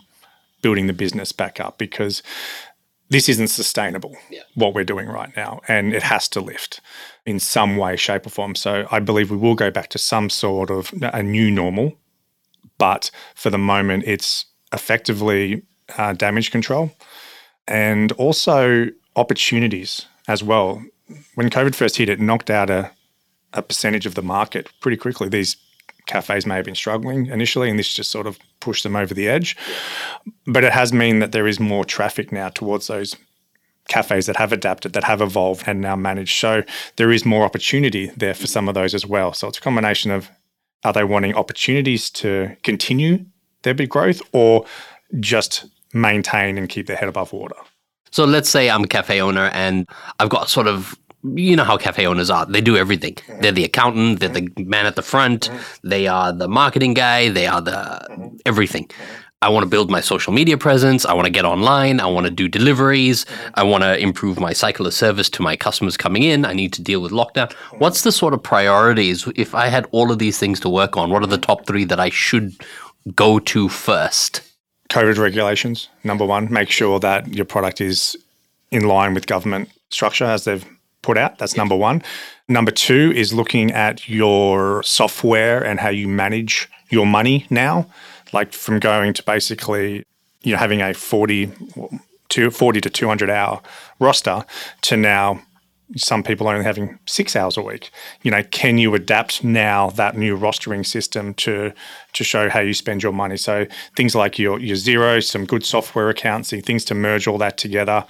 building 0.61 0.87
the 0.87 0.93
business 0.93 1.31
back 1.31 1.59
up 1.59 1.77
because 1.77 2.21
this 3.09 3.29
isn't 3.29 3.47
sustainable 3.47 4.15
yeah. 4.29 4.41
what 4.55 4.73
we're 4.73 4.83
doing 4.83 5.07
right 5.07 5.35
now 5.35 5.61
and 5.67 5.93
it 5.93 6.03
has 6.03 6.27
to 6.27 6.41
lift 6.41 6.81
in 7.25 7.39
some 7.39 7.77
way 7.77 7.95
shape 7.95 8.25
or 8.25 8.29
form 8.29 8.53
so 8.55 8.87
i 8.91 8.99
believe 8.99 9.31
we 9.31 9.37
will 9.37 9.55
go 9.55 9.71
back 9.71 9.87
to 9.89 9.97
some 9.97 10.29
sort 10.29 10.69
of 10.69 10.93
a 11.01 11.23
new 11.23 11.49
normal 11.49 11.93
but 12.77 13.09
for 13.33 13.49
the 13.49 13.57
moment 13.57 14.03
it's 14.05 14.45
effectively 14.73 15.63
uh, 15.97 16.13
damage 16.13 16.51
control 16.51 16.91
and 17.67 18.11
also 18.13 18.87
opportunities 19.15 20.05
as 20.27 20.43
well 20.43 20.83
when 21.35 21.49
covid 21.49 21.73
first 21.73 21.97
hit 21.97 22.09
it 22.09 22.19
knocked 22.19 22.49
out 22.49 22.69
a 22.69 22.91
a 23.53 23.61
percentage 23.61 24.05
of 24.05 24.15
the 24.15 24.21
market 24.21 24.69
pretty 24.79 24.97
quickly. 24.97 25.29
These 25.29 25.57
cafes 26.05 26.45
may 26.45 26.55
have 26.55 26.65
been 26.65 26.75
struggling 26.75 27.27
initially, 27.27 27.69
and 27.69 27.77
this 27.77 27.93
just 27.93 28.11
sort 28.11 28.27
of 28.27 28.39
pushed 28.59 28.83
them 28.83 28.95
over 28.95 29.13
the 29.13 29.27
edge. 29.27 29.57
But 30.45 30.63
it 30.63 30.73
has 30.73 30.93
mean 30.93 31.19
that 31.19 31.31
there 31.31 31.47
is 31.47 31.59
more 31.59 31.83
traffic 31.83 32.31
now 32.31 32.49
towards 32.49 32.87
those 32.87 33.15
cafes 33.89 34.25
that 34.25 34.35
have 34.35 34.51
adapted, 34.51 34.93
that 34.93 35.03
have 35.05 35.21
evolved, 35.21 35.63
and 35.67 35.81
now 35.81 35.95
managed. 35.95 36.39
So 36.39 36.63
there 36.97 37.11
is 37.11 37.25
more 37.25 37.43
opportunity 37.43 38.11
there 38.15 38.33
for 38.33 38.47
some 38.47 38.67
of 38.67 38.75
those 38.75 38.93
as 38.93 39.05
well. 39.05 39.33
So 39.33 39.47
it's 39.47 39.57
a 39.57 39.61
combination 39.61 40.11
of 40.11 40.29
are 40.83 40.93
they 40.93 41.03
wanting 41.03 41.33
opportunities 41.33 42.09
to 42.11 42.55
continue 42.63 43.25
their 43.63 43.73
big 43.73 43.89
growth 43.89 44.21
or 44.31 44.65
just 45.19 45.65
maintain 45.93 46.57
and 46.57 46.69
keep 46.69 46.87
their 46.87 46.97
head 46.97 47.09
above 47.09 47.33
water? 47.33 47.55
So 48.11 48.25
let's 48.25 48.49
say 48.49 48.69
I'm 48.69 48.83
a 48.83 48.87
cafe 48.87 49.21
owner 49.21 49.49
and 49.53 49.87
I've 50.19 50.29
got 50.29 50.49
sort 50.49 50.67
of 50.67 50.97
you 51.35 51.55
know 51.55 51.63
how 51.63 51.77
cafe 51.77 52.05
owners 52.05 52.29
are. 52.29 52.45
They 52.45 52.61
do 52.61 52.77
everything. 52.77 53.17
They're 53.41 53.51
the 53.51 53.65
accountant. 53.65 54.19
They're 54.19 54.29
the 54.29 54.41
mm-hmm. 54.41 54.69
man 54.69 54.85
at 54.85 54.95
the 54.95 55.01
front. 55.01 55.49
Mm-hmm. 55.49 55.87
They 55.89 56.07
are 56.07 56.31
the 56.31 56.47
marketing 56.47 56.93
guy. 56.93 57.29
They 57.29 57.47
are 57.47 57.61
the 57.61 57.71
mm-hmm. 57.71 58.37
everything. 58.45 58.89
I 59.43 59.49
want 59.49 59.63
to 59.63 59.69
build 59.69 59.91
my 59.91 60.01
social 60.01 60.33
media 60.33 60.57
presence. 60.57 61.05
I 61.05 61.13
want 61.13 61.25
to 61.25 61.31
get 61.31 61.45
online. 61.45 61.99
I 61.99 62.07
want 62.07 62.25
to 62.25 62.31
do 62.31 62.47
deliveries. 62.47 63.25
I 63.53 63.63
want 63.63 63.83
to 63.83 63.95
improve 63.97 64.39
my 64.39 64.51
cycle 64.51 64.87
of 64.87 64.95
service 64.95 65.29
to 65.31 65.43
my 65.43 65.55
customers 65.55 65.95
coming 65.95 66.23
in. 66.23 66.43
I 66.43 66.53
need 66.53 66.73
to 66.73 66.81
deal 66.81 67.01
with 67.01 67.11
lockdown. 67.11 67.51
What's 67.77 68.01
the 68.01 68.11
sort 68.11 68.33
of 68.33 68.41
priorities? 68.41 69.27
If 69.35 69.53
I 69.53 69.67
had 69.67 69.87
all 69.91 70.11
of 70.11 70.17
these 70.17 70.39
things 70.39 70.59
to 70.61 70.69
work 70.69 70.97
on, 70.97 71.11
what 71.11 71.21
are 71.21 71.27
the 71.27 71.37
top 71.37 71.67
three 71.67 71.85
that 71.85 71.99
I 71.99 72.09
should 72.09 72.55
go 73.13 73.37
to 73.37 73.69
first? 73.69 74.41
COVID 74.89 75.17
regulations, 75.17 75.89
number 76.03 76.25
one. 76.25 76.51
Make 76.51 76.69
sure 76.69 76.99
that 76.99 77.33
your 77.33 77.45
product 77.45 77.81
is 77.81 78.15
in 78.71 78.87
line 78.87 79.13
with 79.13 79.27
government 79.27 79.69
structure 79.89 80.25
as 80.25 80.45
they've 80.45 80.65
put 81.01 81.17
out. 81.17 81.37
That's 81.37 81.55
number 81.55 81.75
one. 81.75 82.01
Number 82.47 82.71
two 82.71 83.11
is 83.15 83.33
looking 83.33 83.71
at 83.71 84.07
your 84.07 84.83
software 84.83 85.63
and 85.63 85.79
how 85.79 85.89
you 85.89 86.07
manage 86.07 86.69
your 86.89 87.05
money 87.05 87.45
now, 87.49 87.87
like 88.33 88.53
from 88.53 88.79
going 88.79 89.13
to 89.13 89.23
basically 89.23 90.05
you 90.41 90.53
know 90.53 90.57
having 90.57 90.81
a 90.81 90.93
40 90.93 91.51
to 92.29 92.51
40 92.51 92.81
to 92.81 92.89
200 92.89 93.29
hour 93.29 93.61
roster 93.99 94.45
to 94.81 94.97
now 94.97 95.41
some 95.95 96.21
people 96.21 96.47
only 96.47 96.63
having 96.63 96.99
six 97.05 97.35
hours 97.35 97.55
a 97.55 97.61
week. 97.61 97.91
You 98.21 98.31
know, 98.31 98.43
can 98.43 98.77
you 98.77 98.93
adapt 98.93 99.43
now 99.43 99.89
that 99.91 100.17
new 100.17 100.37
rostering 100.37 100.85
system 100.85 101.33
to 101.35 101.71
to 102.13 102.23
show 102.23 102.49
how 102.49 102.59
you 102.59 102.73
spend 102.73 103.03
your 103.03 103.13
money? 103.13 103.37
So 103.37 103.65
things 103.95 104.13
like 104.15 104.37
your 104.37 104.59
your 104.59 104.75
Xero, 104.75 105.23
some 105.23 105.45
good 105.45 105.65
software 105.65 106.09
accounts, 106.09 106.49
things 106.49 106.83
to 106.85 106.95
merge 106.95 107.27
all 107.27 107.37
that 107.37 107.57
together 107.57 108.05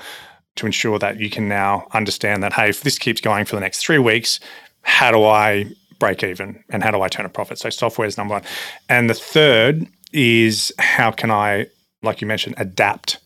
to 0.56 0.66
ensure 0.66 1.00
that 1.00 1.20
you 1.20 1.30
can 1.30 1.48
now 1.48 1.88
understand 1.94 2.44
that, 2.44 2.54
hey, 2.54 2.70
if 2.70 2.82
this 2.82 2.98
keeps 2.98 3.22
going 3.22 3.46
for 3.46 3.56
the 3.56 3.62
next 3.62 3.80
three 3.80 4.00
weeks, 4.00 4.40
how 4.82 5.12
do 5.12 5.24
I 5.24 5.66
break 6.00 6.24
even 6.24 6.64
and 6.70 6.84
how 6.84 6.92
do 6.92 7.02
I 7.02 7.08
turn 7.08 7.26
a 7.26 7.30
profit? 7.30 7.58
So 7.60 7.70
software 7.70 8.08
is 8.08 8.18
number 8.18 8.34
one. 8.34 8.44
And 8.90 9.10
the 9.10 9.14
third 9.14 9.88
is 10.14 10.74
how 10.80 11.12
can 11.12 11.32
I, 11.32 11.68
like 12.02 12.22
you 12.22 12.28
mentioned, 12.28 12.56
adapt 12.58 13.20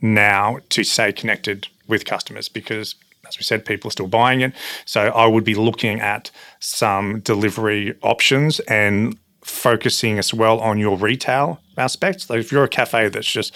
now 0.00 0.58
to 0.70 0.82
stay 0.82 1.12
connected 1.12 1.68
with 1.86 2.04
customers 2.04 2.48
because 2.48 2.94
as 3.30 3.38
we 3.38 3.44
said, 3.44 3.64
people 3.64 3.88
are 3.88 3.92
still 3.92 4.08
buying 4.08 4.40
it. 4.40 4.52
So 4.84 5.06
I 5.06 5.26
would 5.26 5.44
be 5.44 5.54
looking 5.54 6.00
at 6.00 6.30
some 6.58 7.20
delivery 7.20 7.94
options 8.02 8.60
and 8.60 9.16
focusing 9.42 10.18
as 10.18 10.34
well 10.34 10.60
on 10.60 10.78
your 10.78 10.96
retail 10.96 11.60
aspects. 11.78 12.26
So 12.26 12.34
if 12.34 12.52
you're 12.52 12.64
a 12.64 12.68
cafe 12.68 13.08
that's 13.08 13.30
just 13.30 13.54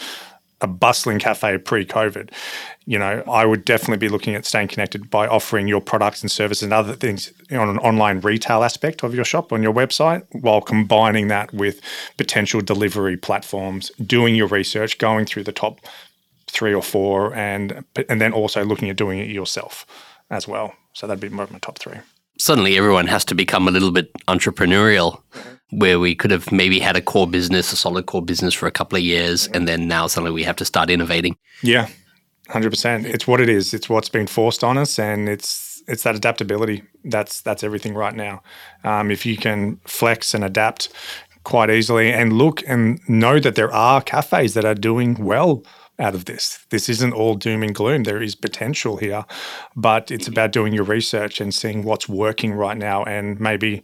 a 0.60 0.66
bustling 0.66 1.18
cafe 1.18 1.58
pre-COVID, 1.58 2.30
you 2.86 2.98
know, 2.98 3.22
I 3.30 3.44
would 3.44 3.64
definitely 3.64 3.98
be 3.98 4.08
looking 4.08 4.34
at 4.34 4.46
staying 4.46 4.68
connected 4.68 5.10
by 5.10 5.26
offering 5.26 5.68
your 5.68 5.80
products 5.80 6.22
and 6.22 6.30
services 6.30 6.62
and 6.62 6.72
other 6.72 6.94
things 6.94 7.32
on 7.50 7.68
an 7.68 7.78
online 7.78 8.20
retail 8.20 8.62
aspect 8.62 9.02
of 9.02 9.14
your 9.14 9.24
shop 9.24 9.52
on 9.52 9.62
your 9.62 9.74
website, 9.74 10.24
while 10.32 10.60
combining 10.60 11.28
that 11.28 11.52
with 11.52 11.80
potential 12.16 12.60
delivery 12.60 13.16
platforms, 13.16 13.90
doing 14.06 14.34
your 14.34 14.48
research, 14.48 14.98
going 14.98 15.26
through 15.26 15.44
the 15.44 15.52
top 15.52 15.80
three 16.54 16.72
or 16.72 16.82
four, 16.82 17.34
and 17.34 17.84
and 18.08 18.20
then 18.20 18.32
also 18.32 18.64
looking 18.64 18.88
at 18.88 18.96
doing 18.96 19.18
it 19.18 19.28
yourself 19.28 19.84
as 20.30 20.48
well. 20.48 20.72
So 20.92 21.06
that'd 21.06 21.20
be 21.20 21.28
my 21.28 21.46
top 21.60 21.78
three. 21.78 21.98
Suddenly, 22.38 22.76
everyone 22.76 23.06
has 23.08 23.24
to 23.26 23.34
become 23.34 23.68
a 23.68 23.70
little 23.70 23.92
bit 23.92 24.12
entrepreneurial, 24.26 25.20
mm-hmm. 25.32 25.78
where 25.78 25.98
we 25.98 26.14
could 26.14 26.30
have 26.30 26.50
maybe 26.50 26.80
had 26.80 26.96
a 26.96 27.02
core 27.02 27.26
business, 27.28 27.72
a 27.72 27.76
solid 27.76 28.06
core 28.06 28.22
business 28.22 28.54
for 28.54 28.66
a 28.66 28.72
couple 28.72 28.96
of 28.96 29.04
years, 29.04 29.44
mm-hmm. 29.44 29.56
and 29.56 29.68
then 29.68 29.88
now 29.88 30.06
suddenly 30.06 30.32
we 30.32 30.44
have 30.44 30.56
to 30.56 30.64
start 30.64 30.90
innovating. 30.90 31.36
Yeah, 31.62 31.88
hundred 32.48 32.70
percent. 32.70 33.06
It's 33.06 33.26
what 33.26 33.40
it 33.40 33.48
is. 33.48 33.74
It's 33.74 33.88
what's 33.88 34.08
been 34.08 34.26
forced 34.26 34.64
on 34.64 34.78
us, 34.78 34.98
and 34.98 35.28
it's 35.28 35.82
it's 35.86 36.04
that 36.04 36.14
adaptability. 36.14 36.82
That's 37.04 37.40
that's 37.40 37.64
everything 37.64 37.94
right 37.94 38.14
now. 38.14 38.42
Um, 38.84 39.10
if 39.10 39.26
you 39.26 39.36
can 39.36 39.80
flex 39.86 40.34
and 40.34 40.44
adapt 40.44 40.88
quite 41.44 41.70
easily, 41.70 42.12
and 42.12 42.32
look 42.32 42.62
and 42.66 43.00
know 43.08 43.38
that 43.38 43.54
there 43.54 43.72
are 43.72 44.00
cafes 44.00 44.54
that 44.54 44.64
are 44.64 44.74
doing 44.74 45.14
well 45.14 45.62
out 45.98 46.14
of 46.14 46.24
this. 46.24 46.64
This 46.70 46.88
isn't 46.88 47.12
all 47.12 47.34
doom 47.34 47.62
and 47.62 47.74
gloom. 47.74 48.02
There 48.02 48.22
is 48.22 48.34
potential 48.34 48.96
here, 48.96 49.24
but 49.76 50.10
it's 50.10 50.28
about 50.28 50.52
doing 50.52 50.72
your 50.72 50.84
research 50.84 51.40
and 51.40 51.54
seeing 51.54 51.84
what's 51.84 52.08
working 52.08 52.52
right 52.52 52.76
now 52.76 53.04
and 53.04 53.38
maybe 53.40 53.82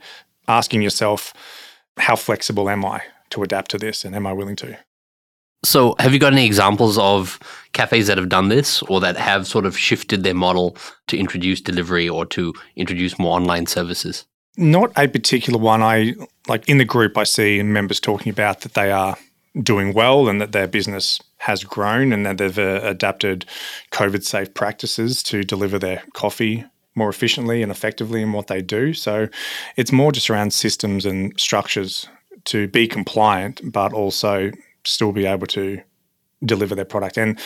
asking 0.48 0.82
yourself, 0.82 1.32
how 1.96 2.16
flexible 2.16 2.68
am 2.68 2.84
I 2.84 3.02
to 3.30 3.42
adapt 3.42 3.70
to 3.72 3.78
this 3.78 4.04
and 4.04 4.14
am 4.14 4.26
I 4.26 4.32
willing 4.32 4.56
to? 4.56 4.78
So, 5.62 5.94
have 5.98 6.14
you 6.14 6.18
got 6.18 6.32
any 6.32 6.46
examples 6.46 6.96
of 6.96 7.38
cafes 7.74 8.06
that 8.06 8.16
have 8.16 8.30
done 8.30 8.48
this 8.48 8.82
or 8.84 8.98
that 9.00 9.18
have 9.18 9.46
sort 9.46 9.66
of 9.66 9.76
shifted 9.76 10.24
their 10.24 10.34
model 10.34 10.76
to 11.08 11.18
introduce 11.18 11.60
delivery 11.60 12.08
or 12.08 12.24
to 12.26 12.54
introduce 12.76 13.18
more 13.18 13.36
online 13.36 13.66
services? 13.66 14.24
Not 14.56 14.90
a 14.96 15.06
particular 15.06 15.58
one. 15.58 15.82
I 15.82 16.14
like 16.48 16.66
in 16.66 16.78
the 16.78 16.86
group, 16.86 17.18
I 17.18 17.24
see 17.24 17.58
in 17.58 17.74
members 17.74 18.00
talking 18.00 18.30
about 18.30 18.62
that 18.62 18.72
they 18.72 18.90
are 18.90 19.16
doing 19.62 19.92
well 19.92 20.28
and 20.28 20.40
that 20.40 20.52
their 20.52 20.68
business 20.68 21.20
has 21.38 21.64
grown 21.64 22.12
and 22.12 22.24
that 22.24 22.38
they've 22.38 22.58
uh, 22.58 22.80
adapted 22.82 23.44
COVID 23.90 24.24
safe 24.24 24.54
practices 24.54 25.22
to 25.24 25.42
deliver 25.42 25.78
their 25.78 26.02
coffee 26.12 26.64
more 26.94 27.08
efficiently 27.08 27.62
and 27.62 27.70
effectively 27.70 28.22
in 28.22 28.32
what 28.32 28.46
they 28.46 28.62
do. 28.62 28.92
So 28.94 29.28
it's 29.76 29.92
more 29.92 30.12
just 30.12 30.30
around 30.30 30.52
systems 30.52 31.06
and 31.06 31.38
structures 31.38 32.08
to 32.46 32.68
be 32.68 32.86
compliant, 32.86 33.60
but 33.72 33.92
also 33.92 34.50
still 34.84 35.12
be 35.12 35.26
able 35.26 35.46
to 35.48 35.80
deliver 36.44 36.74
their 36.74 36.84
product. 36.84 37.18
And 37.18 37.38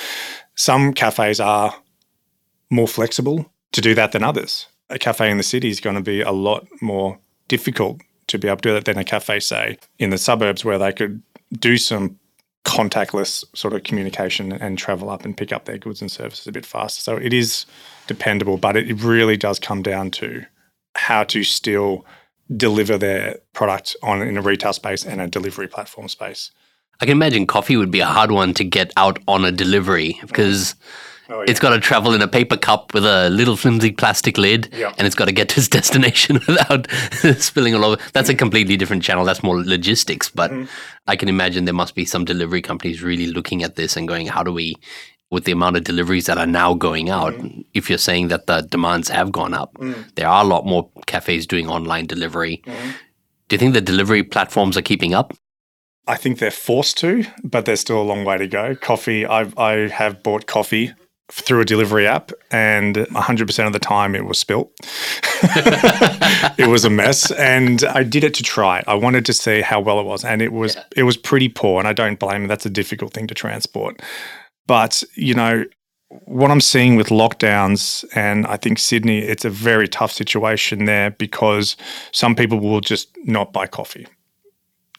some 0.55 0.93
cafes 0.93 1.41
are 1.41 1.75
more 2.71 2.89
flexible 2.89 3.51
to 3.73 3.81
do 3.81 3.95
that 3.95 4.13
than 4.13 4.23
others. 4.23 4.67
A 4.91 4.99
cafe 4.99 5.31
in 5.31 5.37
the 5.37 5.43
city 5.43 5.69
is 5.69 5.81
going 5.81 5.97
to 5.97 6.03
be 6.03 6.21
a 6.21 6.31
lot 6.31 6.67
more 6.81 7.19
difficult 7.49 8.01
to 8.29 8.39
be 8.39 8.49
able 8.49 8.59
to 8.59 8.69
do 8.69 8.75
that 8.75 8.85
than 8.85 8.99
a 8.99 9.05
cafe, 9.05 9.41
say, 9.41 9.79
in 9.99 10.11
the 10.11 10.19
suburbs 10.19 10.65
where 10.65 10.79
they 10.79 10.93
could 10.93 11.23
do 11.59 11.77
some 11.77 12.19
contactless 12.65 13.45
sort 13.55 13.75
of 13.75 13.83
communication 13.83 14.53
and 14.53 14.79
travel 14.79 15.11
up 15.11 15.25
and 15.25 15.37
pick 15.37 15.53
up 15.53 15.67
their 15.67 15.79
goods 15.79 16.01
and 16.01 16.11
services 16.11 16.47
a 16.47 16.53
bit 16.53 16.65
faster. 16.65 17.01
So 17.01 17.17
it 17.17 17.33
is 17.33 17.67
dependable, 18.07 18.57
but 18.57 18.77
it 18.77 19.03
really 19.03 19.37
does 19.37 19.59
come 19.59 19.83
down 19.83 20.11
to 20.13 20.45
how 20.97 21.25
to 21.25 21.45
still 21.45 22.07
deliver 22.57 22.97
their 22.99 23.39
product 23.53 23.97
on 24.03 24.23
in 24.23 24.37
a 24.37 24.43
retail 24.43 24.73
space 24.73 25.05
and 25.05 25.21
a 25.21 25.27
delivery 25.27 25.69
platform 25.69 26.09
space. 26.09 26.51
I 27.01 27.07
can 27.07 27.13
imagine 27.13 27.47
coffee 27.47 27.77
would 27.77 27.91
be 27.91 28.01
a 28.01 28.07
hard 28.07 28.31
one 28.31 28.55
to 28.55 28.65
get 28.65 28.93
out 28.97 29.19
on 29.27 29.45
a 29.45 29.53
delivery 29.53 30.21
because 30.27 30.75
oh, 31.29 31.41
yeah. 31.41 31.45
it's 31.49 31.61
got 31.61 31.71
to 31.71 31.81
travel 31.81 32.15
in 32.15 32.23
a 32.23 32.29
paper 32.29 32.57
cup 32.57 32.95
with 32.95 33.05
a 33.05 33.31
little 33.31 33.57
flimsy 33.57 33.93
plastic 33.93 34.39
lid 34.39 34.69
yeah. 34.73 34.93
and 34.99 35.07
it's 35.07 35.17
got 35.17 35.27
to 35.27 35.33
get 35.33 35.49
to 35.51 35.61
its 35.61 35.69
destination 35.79 36.41
without 36.47 36.91
spilling 37.39 37.75
all 37.75 37.85
over. 37.85 38.03
That's 38.13 38.29
a 38.29 38.35
completely 38.35 38.77
different 38.77 39.03
channel. 39.03 39.25
That's 39.25 39.43
more 39.43 39.63
logistics. 39.63 40.29
But 40.29 40.51
mm-hmm. 40.51 40.71
I 41.07 41.17
can 41.17 41.29
imagine 41.29 41.65
there 41.65 41.75
must 41.75 41.95
be 41.95 42.05
some 42.05 42.25
delivery 42.25 42.63
companies 42.63 43.03
really 43.03 43.27
looking 43.27 43.63
at 43.63 43.77
this 43.77 43.97
and 43.97 44.09
going, 44.09 44.27
how 44.27 44.43
do 44.43 44.53
we, 44.53 44.77
with 45.31 45.45
the 45.45 45.53
amount 45.53 45.77
of 45.77 45.85
deliveries 45.85 46.27
that 46.27 46.39
are 46.39 46.47
now 46.47 46.75
going 46.75 47.11
out, 47.11 47.35
mm-hmm. 47.35 47.61
if 47.75 47.89
you're 47.89 47.99
saying 47.99 48.29
that 48.29 48.47
the 48.47 48.63
demands 48.63 49.09
have 49.09 49.33
gone 49.33 49.55
up, 49.55 49.75
mm-hmm. 49.75 50.03
there 50.15 50.29
are 50.29 50.45
a 50.45 50.47
lot 50.47 50.67
more 50.67 50.91
cafes 51.07 51.47
doing 51.47 51.69
online 51.69 52.07
delivery. 52.07 52.63
Mm-hmm. 52.67 52.91
Do 53.49 53.55
you 53.55 53.59
think 53.59 53.75
the 53.75 53.81
delivery 53.81 54.23
platforms 54.23 54.77
are 54.77 54.83
keeping 54.83 55.15
up? 55.15 55.35
I 56.07 56.17
think 56.17 56.39
they're 56.39 56.51
forced 56.51 56.99
to, 56.99 57.25
but 57.43 57.65
there's 57.65 57.81
still 57.81 58.01
a 58.01 58.05
long 58.05 58.25
way 58.25 58.37
to 58.37 58.47
go. 58.47 58.77
Coffee, 58.77 59.25
I've, 59.25 59.57
I 59.59 59.89
have 59.89 60.23
bought 60.23 60.47
coffee 60.47 60.93
through 61.31 61.61
a 61.61 61.65
delivery 61.65 62.07
app, 62.07 62.33
and 62.51 62.97
100% 62.97 63.67
of 63.67 63.73
the 63.73 63.79
time 63.79 64.15
it 64.15 64.27
was 64.27 64.39
spilt. 64.39 64.71
it 66.59 66.69
was 66.69 66.85
a 66.85 66.91
mess, 66.91 67.31
and 67.33 67.85
I 67.85 68.03
did 68.03 68.25
it 68.25 68.35
to 68.35 68.43
try 68.43 68.81
it. 68.81 68.85
I 68.87 68.95
wanted 68.95 69.25
to 69.27 69.33
see 69.33 69.63
how 69.63 69.81
well 69.81 69.99
it 70.01 70.05
was, 70.05 70.25
and 70.25 70.43
it 70.43 70.53
was 70.53 70.75
yeah. 70.75 70.85
it 70.97 71.03
was 71.05 71.17
pretty 71.17 71.49
poor. 71.49 71.79
And 71.79 71.89
I 71.89 71.93
don't 71.93 72.19
blame 72.19 72.45
it. 72.45 72.49
That's 72.49 72.67
a 72.67 72.71
difficult 72.71 73.15
thing 73.15 73.27
to 73.29 73.35
transport. 73.35 74.03
But 74.67 75.03
you 75.15 75.35
know, 75.35 75.65
what 76.09 76.51
I'm 76.51 76.61
seeing 76.61 76.97
with 76.97 77.09
lockdowns, 77.09 78.05
and 78.15 78.47
I 78.47 78.57
think 78.57 78.79
Sydney, 78.79 79.19
it's 79.21 79.45
a 79.45 79.51
very 79.51 79.89
tough 79.89 80.13
situation 80.13 80.85
there 80.85 81.11
because 81.11 81.77
some 82.13 82.37
people 82.37 82.61
will 82.61 82.81
just 82.81 83.09
not 83.25 83.53
buy 83.53 83.67
coffee 83.67 84.07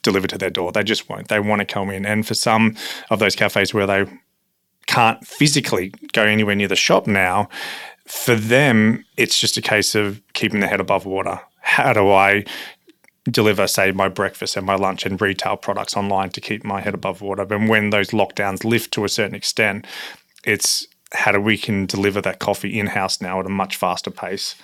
delivered 0.01 0.29
to 0.29 0.38
their 0.38 0.51
door. 0.51 0.72
They 0.72 0.84
just 0.84 1.10
won't. 1.10 1.27
They 1.29 1.39
want 1.39 1.62
to 1.62 1.65
come 1.65 1.89
in. 1.89 2.05
And 2.05 2.25
for 2.25 2.36
some 2.36 2.75
of 3.10 3.20
those 3.20 3.36
cafes 3.36 3.74
where 3.74 3.88
they 3.88 4.05
can't 4.88 5.25
physically 5.25 5.94
go 6.13 6.24
anywhere 6.24 6.56
near 6.56 6.68
the 6.68 6.75
shop 6.75 7.08
now, 7.08 7.50
for 8.08 8.36
them, 8.36 9.04
it's 9.18 9.39
just 9.39 9.58
a 9.58 9.62
case 9.62 9.96
of 9.96 10.22
keeping 10.34 10.60
their 10.60 10.70
head 10.70 10.80
above 10.80 11.06
water. 11.06 11.39
How 11.62 11.94
do 11.94 12.12
I 12.12 12.46
deliver, 13.25 13.65
say, 13.65 13.92
my 13.92 14.08
breakfast 14.08 14.56
and 14.56 14.65
my 14.65 14.75
lunch 14.75 15.06
and 15.06 15.20
retail 15.20 15.58
products 15.58 15.98
online 15.98 16.30
to 16.30 16.42
keep 16.42 16.63
my 16.63 16.82
head 16.82 16.94
above 16.94 17.22
water? 17.22 17.46
And 17.50 17.68
when 17.68 17.89
those 17.89 18.10
lockdowns 18.10 18.63
lift 18.63 18.94
to 18.94 19.06
a 19.06 19.10
certain 19.10 19.36
extent, 19.36 19.88
it's 20.44 20.88
how 21.13 21.32
do 21.32 21.39
we 21.39 21.58
can 21.58 21.86
deliver 21.88 22.22
that 22.22 22.39
coffee 22.39 22.80
in 22.80 22.88
house 22.88 23.22
now 23.22 23.39
at 23.39 23.46
a 23.46 23.50
much 23.50 23.75
faster 23.75 24.12
pace. 24.12 24.56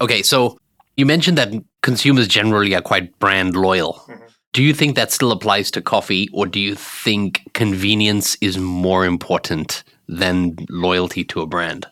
Okay, 0.00 0.22
so 0.22 0.58
you 0.96 1.06
mentioned 1.06 1.38
that 1.38 1.52
consumers 1.82 2.26
generally 2.26 2.74
are 2.74 2.82
quite 2.82 3.16
brand 3.18 3.54
loyal. 3.56 4.04
Mm-hmm. 4.08 4.24
Do 4.52 4.62
you 4.62 4.74
think 4.74 4.96
that 4.96 5.10
still 5.10 5.32
applies 5.32 5.70
to 5.70 5.80
coffee, 5.80 6.28
or 6.32 6.46
do 6.46 6.60
you 6.60 6.74
think 6.74 7.42
convenience 7.54 8.36
is 8.42 8.58
more 8.58 9.06
important 9.06 9.82
than 10.08 10.56
loyalty 10.68 11.24
to 11.24 11.40
a 11.40 11.46
brand? 11.46 11.86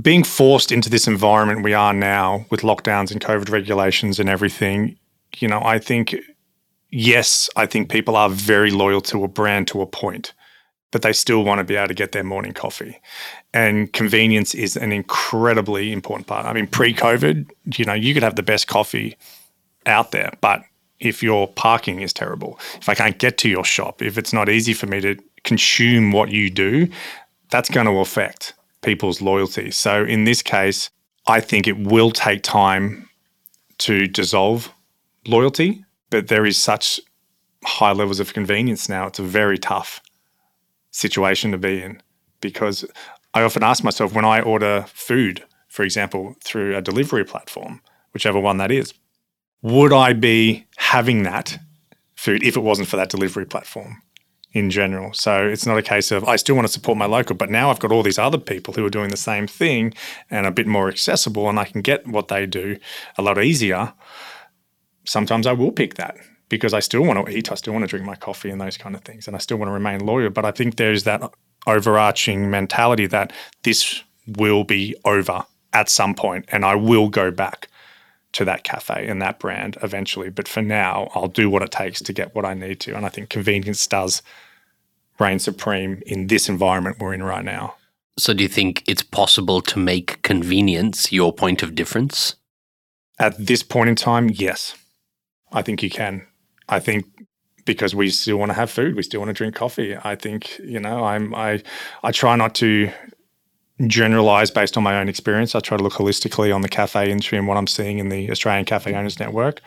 Being 0.00 0.24
forced 0.24 0.72
into 0.72 0.88
this 0.88 1.06
environment 1.06 1.62
we 1.62 1.74
are 1.74 1.92
now 1.92 2.46
with 2.50 2.62
lockdowns 2.62 3.10
and 3.10 3.20
COVID 3.20 3.50
regulations 3.50 4.18
and 4.18 4.30
everything, 4.30 4.96
you 5.36 5.46
know, 5.46 5.60
I 5.62 5.78
think, 5.78 6.16
yes, 6.88 7.50
I 7.54 7.66
think 7.66 7.90
people 7.90 8.16
are 8.16 8.30
very 8.30 8.70
loyal 8.70 9.02
to 9.02 9.22
a 9.22 9.28
brand 9.28 9.68
to 9.68 9.82
a 9.82 9.86
point, 9.86 10.32
but 10.90 11.02
they 11.02 11.12
still 11.12 11.44
want 11.44 11.58
to 11.58 11.64
be 11.64 11.76
able 11.76 11.88
to 11.88 11.94
get 11.94 12.12
their 12.12 12.24
morning 12.24 12.54
coffee. 12.54 12.98
And 13.52 13.92
convenience 13.92 14.54
is 14.54 14.74
an 14.74 14.90
incredibly 14.90 15.92
important 15.92 16.28
part. 16.28 16.46
I 16.46 16.54
mean, 16.54 16.66
pre 16.66 16.94
COVID, 16.94 17.50
you 17.76 17.84
know, 17.84 17.92
you 17.92 18.14
could 18.14 18.22
have 18.22 18.36
the 18.36 18.42
best 18.42 18.68
coffee 18.68 19.18
out 19.84 20.12
there, 20.12 20.32
but 20.40 20.62
if 21.00 21.22
your 21.22 21.48
parking 21.48 22.00
is 22.00 22.12
terrible, 22.12 22.58
if 22.76 22.88
I 22.88 22.94
can't 22.94 23.18
get 23.18 23.38
to 23.38 23.48
your 23.48 23.64
shop, 23.64 24.02
if 24.02 24.18
it's 24.18 24.32
not 24.32 24.48
easy 24.48 24.74
for 24.74 24.86
me 24.86 25.00
to 25.00 25.16
consume 25.44 26.12
what 26.12 26.30
you 26.30 26.50
do, 26.50 26.88
that's 27.50 27.70
going 27.70 27.86
to 27.86 27.98
affect 27.98 28.54
people's 28.82 29.20
loyalty. 29.20 29.70
So 29.70 30.04
in 30.04 30.24
this 30.24 30.42
case, 30.42 30.90
I 31.26 31.40
think 31.40 31.66
it 31.66 31.78
will 31.78 32.10
take 32.10 32.42
time 32.42 33.08
to 33.78 34.06
dissolve 34.06 34.72
loyalty, 35.26 35.84
but 36.10 36.28
there 36.28 36.46
is 36.46 36.58
such 36.58 37.00
high 37.64 37.92
levels 37.92 38.20
of 38.20 38.32
convenience 38.32 38.88
now. 38.88 39.06
It's 39.06 39.18
a 39.18 39.24
very 39.24 39.58
tough 39.58 40.00
situation 40.90 41.50
to 41.52 41.58
be 41.58 41.82
in 41.82 42.02
because 42.40 42.84
I 43.34 43.42
often 43.42 43.62
ask 43.62 43.84
myself 43.84 44.14
when 44.14 44.24
I 44.24 44.40
order 44.40 44.86
food, 44.88 45.44
for 45.68 45.82
example, 45.82 46.36
through 46.42 46.76
a 46.76 46.82
delivery 46.82 47.24
platform, 47.24 47.80
whichever 48.12 48.40
one 48.40 48.56
that 48.56 48.70
is, 48.70 48.92
would 49.62 49.92
I 49.92 50.12
be 50.12 50.66
having 50.76 51.22
that 51.24 51.58
food 52.14 52.42
if 52.42 52.56
it 52.56 52.60
wasn't 52.60 52.88
for 52.88 52.96
that 52.96 53.10
delivery 53.10 53.46
platform 53.46 54.02
in 54.52 54.70
general? 54.70 55.12
So 55.12 55.46
it's 55.46 55.66
not 55.66 55.78
a 55.78 55.82
case 55.82 56.10
of 56.10 56.24
I 56.24 56.36
still 56.36 56.54
want 56.54 56.66
to 56.66 56.72
support 56.72 56.98
my 56.98 57.06
local, 57.06 57.36
but 57.36 57.50
now 57.50 57.70
I've 57.70 57.78
got 57.78 57.92
all 57.92 58.02
these 58.02 58.18
other 58.18 58.38
people 58.38 58.74
who 58.74 58.84
are 58.84 58.90
doing 58.90 59.10
the 59.10 59.16
same 59.16 59.46
thing 59.46 59.94
and 60.30 60.46
a 60.46 60.50
bit 60.50 60.66
more 60.66 60.88
accessible, 60.88 61.48
and 61.48 61.58
I 61.58 61.64
can 61.64 61.82
get 61.82 62.06
what 62.06 62.28
they 62.28 62.46
do 62.46 62.78
a 63.18 63.22
lot 63.22 63.42
easier. 63.42 63.92
Sometimes 65.04 65.46
I 65.46 65.52
will 65.52 65.72
pick 65.72 65.94
that 65.94 66.16
because 66.48 66.74
I 66.74 66.80
still 66.80 67.02
want 67.02 67.24
to 67.24 67.32
eat, 67.32 67.52
I 67.52 67.54
still 67.54 67.72
want 67.72 67.84
to 67.84 67.88
drink 67.88 68.04
my 68.04 68.16
coffee 68.16 68.50
and 68.50 68.60
those 68.60 68.76
kind 68.76 68.94
of 68.94 69.02
things, 69.02 69.26
and 69.26 69.36
I 69.36 69.38
still 69.38 69.56
want 69.56 69.68
to 69.68 69.74
remain 69.74 70.04
loyal. 70.04 70.30
But 70.30 70.44
I 70.44 70.50
think 70.50 70.76
there's 70.76 71.04
that 71.04 71.22
overarching 71.66 72.50
mentality 72.50 73.06
that 73.06 73.32
this 73.62 74.02
will 74.26 74.64
be 74.64 74.94
over 75.04 75.44
at 75.72 75.88
some 75.88 76.14
point 76.14 76.44
and 76.48 76.64
I 76.64 76.74
will 76.74 77.08
go 77.08 77.30
back 77.30 77.68
to 78.32 78.44
that 78.44 78.64
cafe 78.64 79.06
and 79.08 79.20
that 79.20 79.38
brand 79.38 79.76
eventually. 79.82 80.30
But 80.30 80.48
for 80.48 80.62
now, 80.62 81.10
I'll 81.14 81.28
do 81.28 81.50
what 81.50 81.62
it 81.62 81.70
takes 81.70 82.00
to 82.02 82.12
get 82.12 82.34
what 82.34 82.44
I 82.44 82.54
need 82.54 82.80
to. 82.80 82.96
And 82.96 83.04
I 83.04 83.08
think 83.08 83.28
convenience 83.28 83.86
does 83.86 84.22
reign 85.18 85.38
supreme 85.38 86.02
in 86.06 86.28
this 86.28 86.48
environment 86.48 86.98
we're 86.98 87.14
in 87.14 87.22
right 87.22 87.44
now. 87.44 87.74
So, 88.18 88.34
do 88.34 88.42
you 88.42 88.48
think 88.48 88.82
it's 88.86 89.02
possible 89.02 89.60
to 89.62 89.78
make 89.78 90.20
convenience 90.22 91.12
your 91.12 91.32
point 91.32 91.62
of 91.62 91.74
difference? 91.74 92.36
At 93.18 93.36
this 93.38 93.62
point 93.62 93.88
in 93.88 93.96
time, 93.96 94.30
yes. 94.30 94.76
I 95.52 95.62
think 95.62 95.82
you 95.82 95.90
can. 95.90 96.26
I 96.68 96.80
think 96.80 97.06
because 97.64 97.94
we 97.94 98.10
still 98.10 98.36
want 98.36 98.50
to 98.50 98.54
have 98.54 98.70
food, 98.70 98.96
we 98.96 99.02
still 99.02 99.20
want 99.20 99.28
to 99.28 99.34
drink 99.34 99.54
coffee. 99.54 99.96
I 100.02 100.16
think, 100.16 100.58
you 100.58 100.80
know, 100.80 101.04
I'm 101.04 101.34
I 101.34 101.62
I 102.02 102.12
try 102.12 102.36
not 102.36 102.54
to 102.56 102.90
generalize 103.86 104.50
based 104.50 104.76
on 104.76 104.82
my 104.82 105.00
own 105.00 105.08
experience. 105.08 105.54
I 105.54 105.60
try 105.60 105.76
to 105.76 105.82
look 105.82 105.94
holistically 105.94 106.54
on 106.54 106.62
the 106.62 106.68
cafe 106.68 107.10
industry 107.10 107.38
and 107.38 107.46
what 107.46 107.56
I'm 107.56 107.66
seeing 107.66 107.98
in 107.98 108.08
the 108.08 108.30
Australian 108.30 108.64
Cafe 108.64 108.92
Owners 108.94 109.18
Network. 109.18 109.60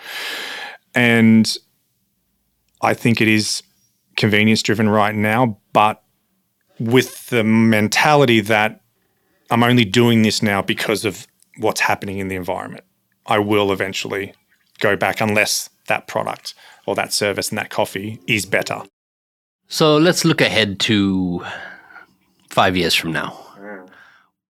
And 0.96 1.52
I 2.82 2.94
think 2.94 3.22
it 3.22 3.28
is 3.28 3.64
convenience 4.16 4.62
driven 4.62 4.90
right 4.90 5.16
now, 5.16 5.58
but 5.74 6.04
with 6.80 7.28
the 7.28 7.44
mentality 7.44 8.42
that 8.42 8.82
I'm 9.50 9.64
only 9.64 9.86
doing 9.86 10.24
this 10.24 10.42
now 10.42 10.62
because 10.62 11.06
of 11.06 11.28
what's 11.58 11.82
happening 11.82 12.18
in 12.18 12.28
the 12.28 12.36
environment. 12.36 12.84
I 13.26 13.40
will 13.40 13.72
eventually 13.72 14.34
go 14.80 14.96
back 14.96 15.22
unless 15.22 15.70
that 15.88 16.08
product 16.08 16.56
or 16.86 16.96
that 16.96 17.14
service 17.14 17.50
and 17.50 17.58
that 17.58 17.70
coffee 17.70 18.20
is 18.28 18.46
better. 18.46 18.82
So 19.68 19.98
let's 19.98 20.26
look 20.26 20.42
ahead 20.42 20.80
to 20.82 21.46
five 22.50 22.76
years 22.76 22.94
from 22.96 23.12
now. 23.12 23.38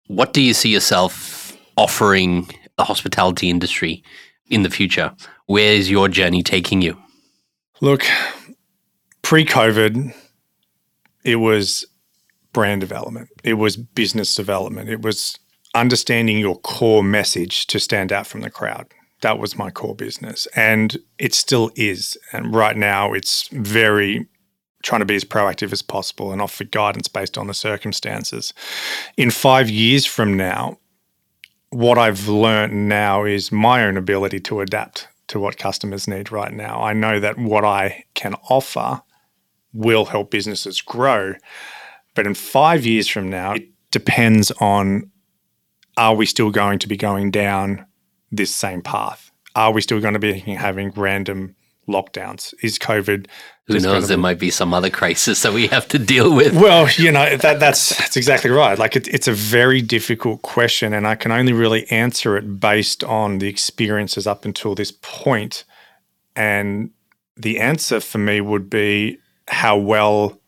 What 0.08 0.34
do 0.34 0.42
you 0.42 0.54
see 0.54 0.70
yourself 0.70 1.58
offering 1.78 2.50
the 2.78 2.84
hospitality 2.84 3.50
industry 3.50 4.04
in 4.48 4.64
the 4.64 4.70
future? 4.70 5.14
Where 5.46 5.74
is 5.74 5.90
your 5.90 6.08
journey 6.10 6.44
taking 6.44 6.82
you? 6.82 6.98
Look, 7.82 8.06
pre 9.22 9.46
COVID, 9.46 10.14
it 11.24 11.38
was 11.38 11.86
brand 12.52 12.82
development, 12.82 13.30
it 13.44 13.56
was 13.56 13.78
business 13.78 14.36
development, 14.36 14.90
it 14.90 15.02
was 15.02 15.40
understanding 15.74 16.38
your 16.38 16.58
core 16.60 17.04
message 17.04 17.68
to 17.68 17.80
stand 17.80 18.12
out 18.12 18.28
from 18.28 18.42
the 18.42 18.50
crowd. 18.50 18.88
That 19.22 19.40
was 19.40 19.58
my 19.58 19.72
core 19.72 19.96
business. 19.96 20.48
And 20.56 20.98
it 21.18 21.34
still 21.34 21.72
is. 21.76 22.18
And 22.34 22.54
right 22.54 22.76
now, 22.76 23.14
it's 23.14 23.48
very 23.48 24.28
trying 24.84 25.00
to 25.00 25.06
be 25.06 25.16
as 25.16 25.24
proactive 25.24 25.72
as 25.72 25.82
possible 25.82 26.32
and 26.32 26.42
offer 26.42 26.64
guidance 26.64 27.08
based 27.08 27.38
on 27.38 27.48
the 27.48 27.54
circumstances. 27.54 28.54
In 29.18 29.32
five 29.32 29.70
years 29.70 30.06
from 30.06 30.36
now, 30.36 30.78
what 31.70 31.98
I've 31.98 32.28
learned 32.28 32.88
now 32.88 33.24
is 33.26 33.52
my 33.52 33.84
own 33.84 33.98
ability 33.98 34.40
to 34.42 34.62
adapt 34.62 35.08
to 35.30 35.40
what 35.40 35.58
customers 35.58 36.08
need 36.08 36.32
right 36.32 36.54
now. 36.54 36.82
I 36.84 36.94
know 36.94 37.20
that 37.20 37.38
what 37.38 37.66
I 37.66 38.04
can 38.14 38.36
offer 38.50 39.02
will 39.74 40.06
help 40.06 40.30
businesses 40.30 40.82
grow. 40.82 41.34
But 42.14 42.28
in 42.28 42.36
five 42.36 42.86
years 42.86 43.08
from 43.08 43.30
now, 43.30 43.54
it 43.54 43.70
depends 43.90 44.52
on 44.60 45.10
are 45.98 46.16
we 46.16 46.26
still 46.26 46.52
going 46.52 46.80
to 46.80 46.88
be 46.88 46.98
going 46.98 47.32
down 47.32 47.86
this 48.32 48.54
same 48.54 48.82
path? 48.82 49.32
Are 49.56 49.72
we 49.72 49.82
still 49.82 50.00
going 50.00 50.14
to 50.14 50.20
be 50.20 50.40
having 50.40 50.92
random 50.92 51.56
lockdowns? 51.88 52.54
Is 52.62 52.80
COVID? 52.80 53.28
Who 53.68 53.80
knows? 53.80 54.08
There 54.08 54.18
might 54.18 54.40
be 54.40 54.52
some 54.52 54.74
other 54.74 54.90
crisis 54.90 55.42
that 55.44 55.54
we 55.54 55.68
have 55.68 55.88
to 55.90 56.00
deal 56.00 56.36
with. 56.36 56.54
Well, 56.54 56.90
you 56.98 57.12
know 57.12 57.38
that 57.38 57.60
that's 57.60 57.98
that's 57.98 58.18
exactly 58.18 58.50
right. 58.50 58.78
Like 58.78 58.96
it, 58.96 59.08
it's 59.08 59.28
a 59.28 59.34
very 59.34 59.82
difficult 59.82 60.42
question, 60.42 60.94
and 60.94 61.08
I 61.08 61.16
can 61.16 61.32
only 61.32 61.54
really 61.54 61.90
answer 61.90 62.36
it 62.38 62.60
based 62.60 63.04
on 63.04 63.40
the 63.40 63.48
experiences 63.48 64.28
up 64.28 64.46
until 64.46 64.76
this 64.76 64.92
point. 65.02 65.64
And 66.36 66.92
the 67.38 67.60
answer 67.60 68.00
for 68.00 68.18
me 68.18 68.42
would 68.42 68.70
be 68.70 69.20
how 69.48 69.78
well 69.78 70.40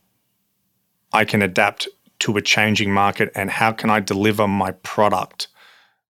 I 1.13 1.25
can 1.25 1.41
adapt 1.41 1.87
to 2.19 2.35
a 2.37 2.41
changing 2.41 2.91
market 2.91 3.31
and 3.35 3.49
how 3.49 3.71
can 3.71 3.89
I 3.89 3.99
deliver 3.99 4.47
my 4.47 4.71
product 4.71 5.47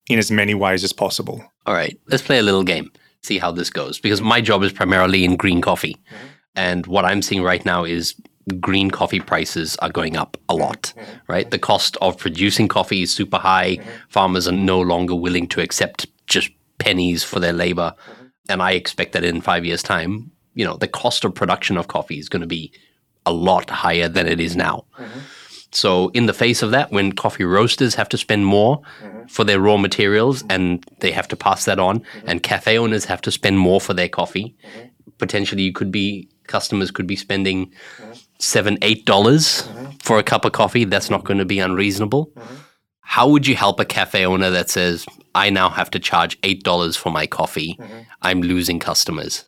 in 0.09 0.17
as 0.17 0.31
many 0.31 0.53
ways 0.53 0.83
as 0.83 0.91
possible. 0.91 1.43
All 1.65 1.73
right, 1.73 1.99
let's 2.07 2.23
play 2.23 2.39
a 2.39 2.43
little 2.43 2.63
game 2.63 2.91
see 3.23 3.38
how 3.38 3.51
this 3.51 3.69
goes 3.69 3.99
because 3.99 4.21
my 4.21 4.41
job 4.41 4.63
is 4.63 4.71
primarily 4.71 5.23
in 5.23 5.35
green 5.35 5.61
coffee. 5.61 5.95
Mm-hmm. 5.95 6.25
And 6.55 6.88
what 6.88 7.05
I'm 7.05 7.21
seeing 7.21 7.43
right 7.43 7.63
now 7.65 7.83
is 7.83 8.15
green 8.59 8.89
coffee 8.89 9.19
prices 9.19 9.75
are 9.77 9.89
going 9.89 10.17
up 10.17 10.38
a 10.49 10.55
lot, 10.55 10.93
mm-hmm. 10.95 11.31
right? 11.31 11.49
The 11.49 11.59
cost 11.59 11.97
of 12.01 12.17
producing 12.17 12.67
coffee 12.67 13.03
is 13.03 13.13
super 13.13 13.38
high. 13.38 13.77
Mm-hmm. 13.77 13.89
Farmers 14.09 14.47
are 14.47 14.53
no 14.53 14.79
longer 14.79 15.15
willing 15.15 15.47
to 15.49 15.61
accept 15.61 16.07
just 16.27 16.49
pennies 16.79 17.23
for 17.23 17.39
their 17.39 17.53
labor. 17.53 17.93
Mm-hmm. 17.97 18.25
And 18.49 18.62
I 18.62 18.71
expect 18.71 19.13
that 19.13 19.23
in 19.23 19.41
five 19.41 19.65
years' 19.65 19.84
time, 19.84 20.32
you 20.55 20.65
know, 20.65 20.77
the 20.77 20.88
cost 20.88 21.23
of 21.23 21.36
production 21.36 21.77
of 21.77 21.88
coffee 21.88 22.19
is 22.19 22.29
going 22.29 22.41
to 22.41 22.47
be 22.47 22.73
a 23.25 23.32
lot 23.32 23.69
higher 23.69 24.10
than 24.10 24.27
it 24.27 24.39
is 24.39 24.55
now. 24.55 24.86
Mm-hmm. 25.71 25.75
So, 25.75 26.10
in 26.10 26.25
the 26.25 26.34
face 26.34 26.62
of 26.62 26.71
that, 26.71 26.91
when 26.91 27.12
coffee 27.13 27.43
roasters 27.43 27.95
have 27.95 28.10
to 28.10 28.17
spend 28.17 28.45
more 28.45 28.82
mm-hmm. 29.01 29.27
for 29.27 29.43
their 29.43 29.60
raw 29.60 29.77
materials 29.77 30.43
and 30.49 30.84
they 30.99 31.12
have 31.12 31.27
to 31.29 31.36
pass 31.36 31.65
that 31.65 31.79
on, 31.79 31.99
mm-hmm. 31.99 32.29
and 32.29 32.43
cafe 32.43 32.77
owners 32.77 33.05
have 33.05 33.21
to 33.21 33.32
spend 33.32 33.60
more 33.60 33.79
for 33.79 33.93
their 33.93 34.10
coffee, 34.10 34.55
mm-hmm. 34.63 34.88
potentially 35.17 35.63
you 35.63 35.73
could 35.73 35.91
be 35.91 36.29
customers 36.47 36.91
could 36.91 37.08
be 37.08 37.15
spending 37.15 37.67
mm-hmm. 37.67 38.12
seven, 38.39 38.77
eight 38.82 39.05
dollars 39.05 39.63
mm-hmm. 39.63 39.91
for 40.01 40.17
a 40.17 40.23
cup 40.23 40.45
of 40.45 40.51
coffee. 40.51 40.86
That's 40.86 41.10
not 41.10 41.23
going 41.23 41.39
to 41.39 41.45
be 41.45 41.60
unreasonable. 41.60 42.27
Mm-hmm. 42.36 42.55
How 43.01 43.27
would 43.27 43.47
you 43.47 43.55
help 43.55 43.79
a 43.79 43.86
cafe 43.86 44.25
owner 44.25 44.51
that 44.51 44.69
says, 44.69 45.05
"I 45.34 45.49
now 45.49 45.69
have 45.69 45.89
to 45.91 45.99
charge 45.99 46.38
eight 46.43 46.63
dollars 46.63 46.95
for 46.95 47.12
my 47.12 47.25
coffee. 47.25 47.79
I'm 48.21 48.41
losing 48.41 48.79
customers." 48.79 49.45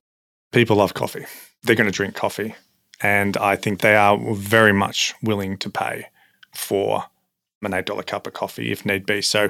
People 0.51 0.77
love 0.77 0.93
coffee. 0.93 1.25
They're 1.63 1.75
going 1.75 1.86
to 1.86 1.95
drink 1.95 2.15
coffee 2.15 2.55
and 3.01 3.37
I 3.37 3.55
think 3.55 3.79
they 3.79 3.95
are 3.95 4.17
very 4.33 4.73
much 4.73 5.13
willing 5.21 5.57
to 5.57 5.69
pay 5.69 6.07
for 6.53 7.05
an 7.63 7.71
$8 7.71 8.05
cup 8.05 8.27
of 8.27 8.33
coffee 8.33 8.71
if 8.71 8.85
need 8.85 9.05
be. 9.05 9.21
So 9.21 9.49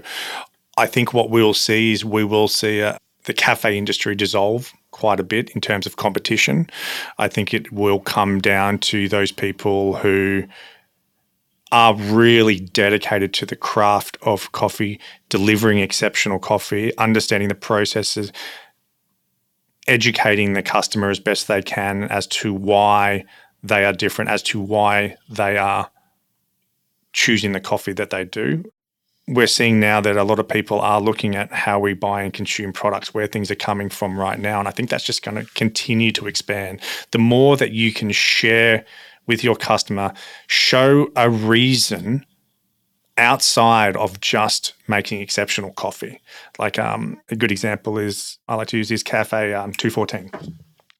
I 0.77 0.85
think 0.85 1.13
what 1.13 1.29
we'll 1.29 1.53
see 1.53 1.91
is 1.91 2.05
we 2.05 2.23
will 2.23 2.47
see 2.47 2.79
a, 2.79 2.97
the 3.25 3.33
cafe 3.33 3.77
industry 3.77 4.15
dissolve 4.15 4.73
quite 4.91 5.19
a 5.19 5.23
bit 5.23 5.49
in 5.51 5.61
terms 5.61 5.85
of 5.85 5.95
competition. 5.95 6.69
I 7.17 7.27
think 7.27 7.53
it 7.53 7.71
will 7.71 7.99
come 7.99 8.39
down 8.39 8.79
to 8.79 9.07
those 9.07 9.31
people 9.31 9.95
who 9.95 10.43
are 11.71 11.95
really 11.95 12.59
dedicated 12.59 13.33
to 13.33 13.45
the 13.45 13.55
craft 13.55 14.17
of 14.23 14.51
coffee, 14.51 14.99
delivering 15.29 15.79
exceptional 15.79 16.37
coffee, 16.37 16.95
understanding 16.97 17.47
the 17.47 17.55
processes, 17.55 18.33
educating 19.87 20.53
the 20.53 20.61
customer 20.61 21.09
as 21.09 21.19
best 21.19 21.47
they 21.47 21.61
can 21.61 22.03
as 22.03 22.27
to 22.27 22.53
why 22.53 23.25
they 23.63 23.85
are 23.85 23.93
different, 23.93 24.31
as 24.31 24.43
to 24.43 24.59
why 24.59 25.15
they 25.29 25.57
are 25.57 25.89
choosing 27.13 27.51
the 27.51 27.59
coffee 27.59 27.93
that 27.93 28.09
they 28.09 28.23
do. 28.23 28.63
We're 29.27 29.47
seeing 29.47 29.79
now 29.79 30.01
that 30.01 30.17
a 30.17 30.23
lot 30.23 30.39
of 30.39 30.47
people 30.47 30.79
are 30.81 30.99
looking 30.99 31.35
at 31.35 31.51
how 31.53 31.79
we 31.79 31.93
buy 31.93 32.23
and 32.23 32.33
consume 32.33 32.73
products, 32.73 33.13
where 33.13 33.27
things 33.27 33.51
are 33.51 33.55
coming 33.55 33.89
from 33.89 34.19
right 34.19 34.39
now. 34.39 34.59
And 34.59 34.67
I 34.67 34.71
think 34.71 34.89
that's 34.89 35.03
just 35.03 35.23
going 35.23 35.37
to 35.37 35.53
continue 35.53 36.11
to 36.13 36.27
expand. 36.27 36.81
The 37.11 37.19
more 37.19 37.55
that 37.57 37.71
you 37.71 37.93
can 37.93 38.11
share 38.11 38.83
with 39.27 39.43
your 39.43 39.55
customer, 39.55 40.13
show 40.47 41.09
a 41.15 41.29
reason 41.29 42.25
outside 43.17 43.95
of 43.95 44.19
just 44.21 44.74
making 44.88 45.21
exceptional 45.21 45.71
coffee. 45.74 46.21
Like 46.58 46.80
um, 46.80 47.21
a 47.30 47.36
good 47.36 47.52
example 47.52 47.97
is 47.97 48.38
I 48.47 48.56
like 48.56 48.67
to 48.69 48.78
use 48.78 48.89
this 48.89 49.04
Cafe 49.04 49.54
um, 49.54 49.74
214 49.74 50.32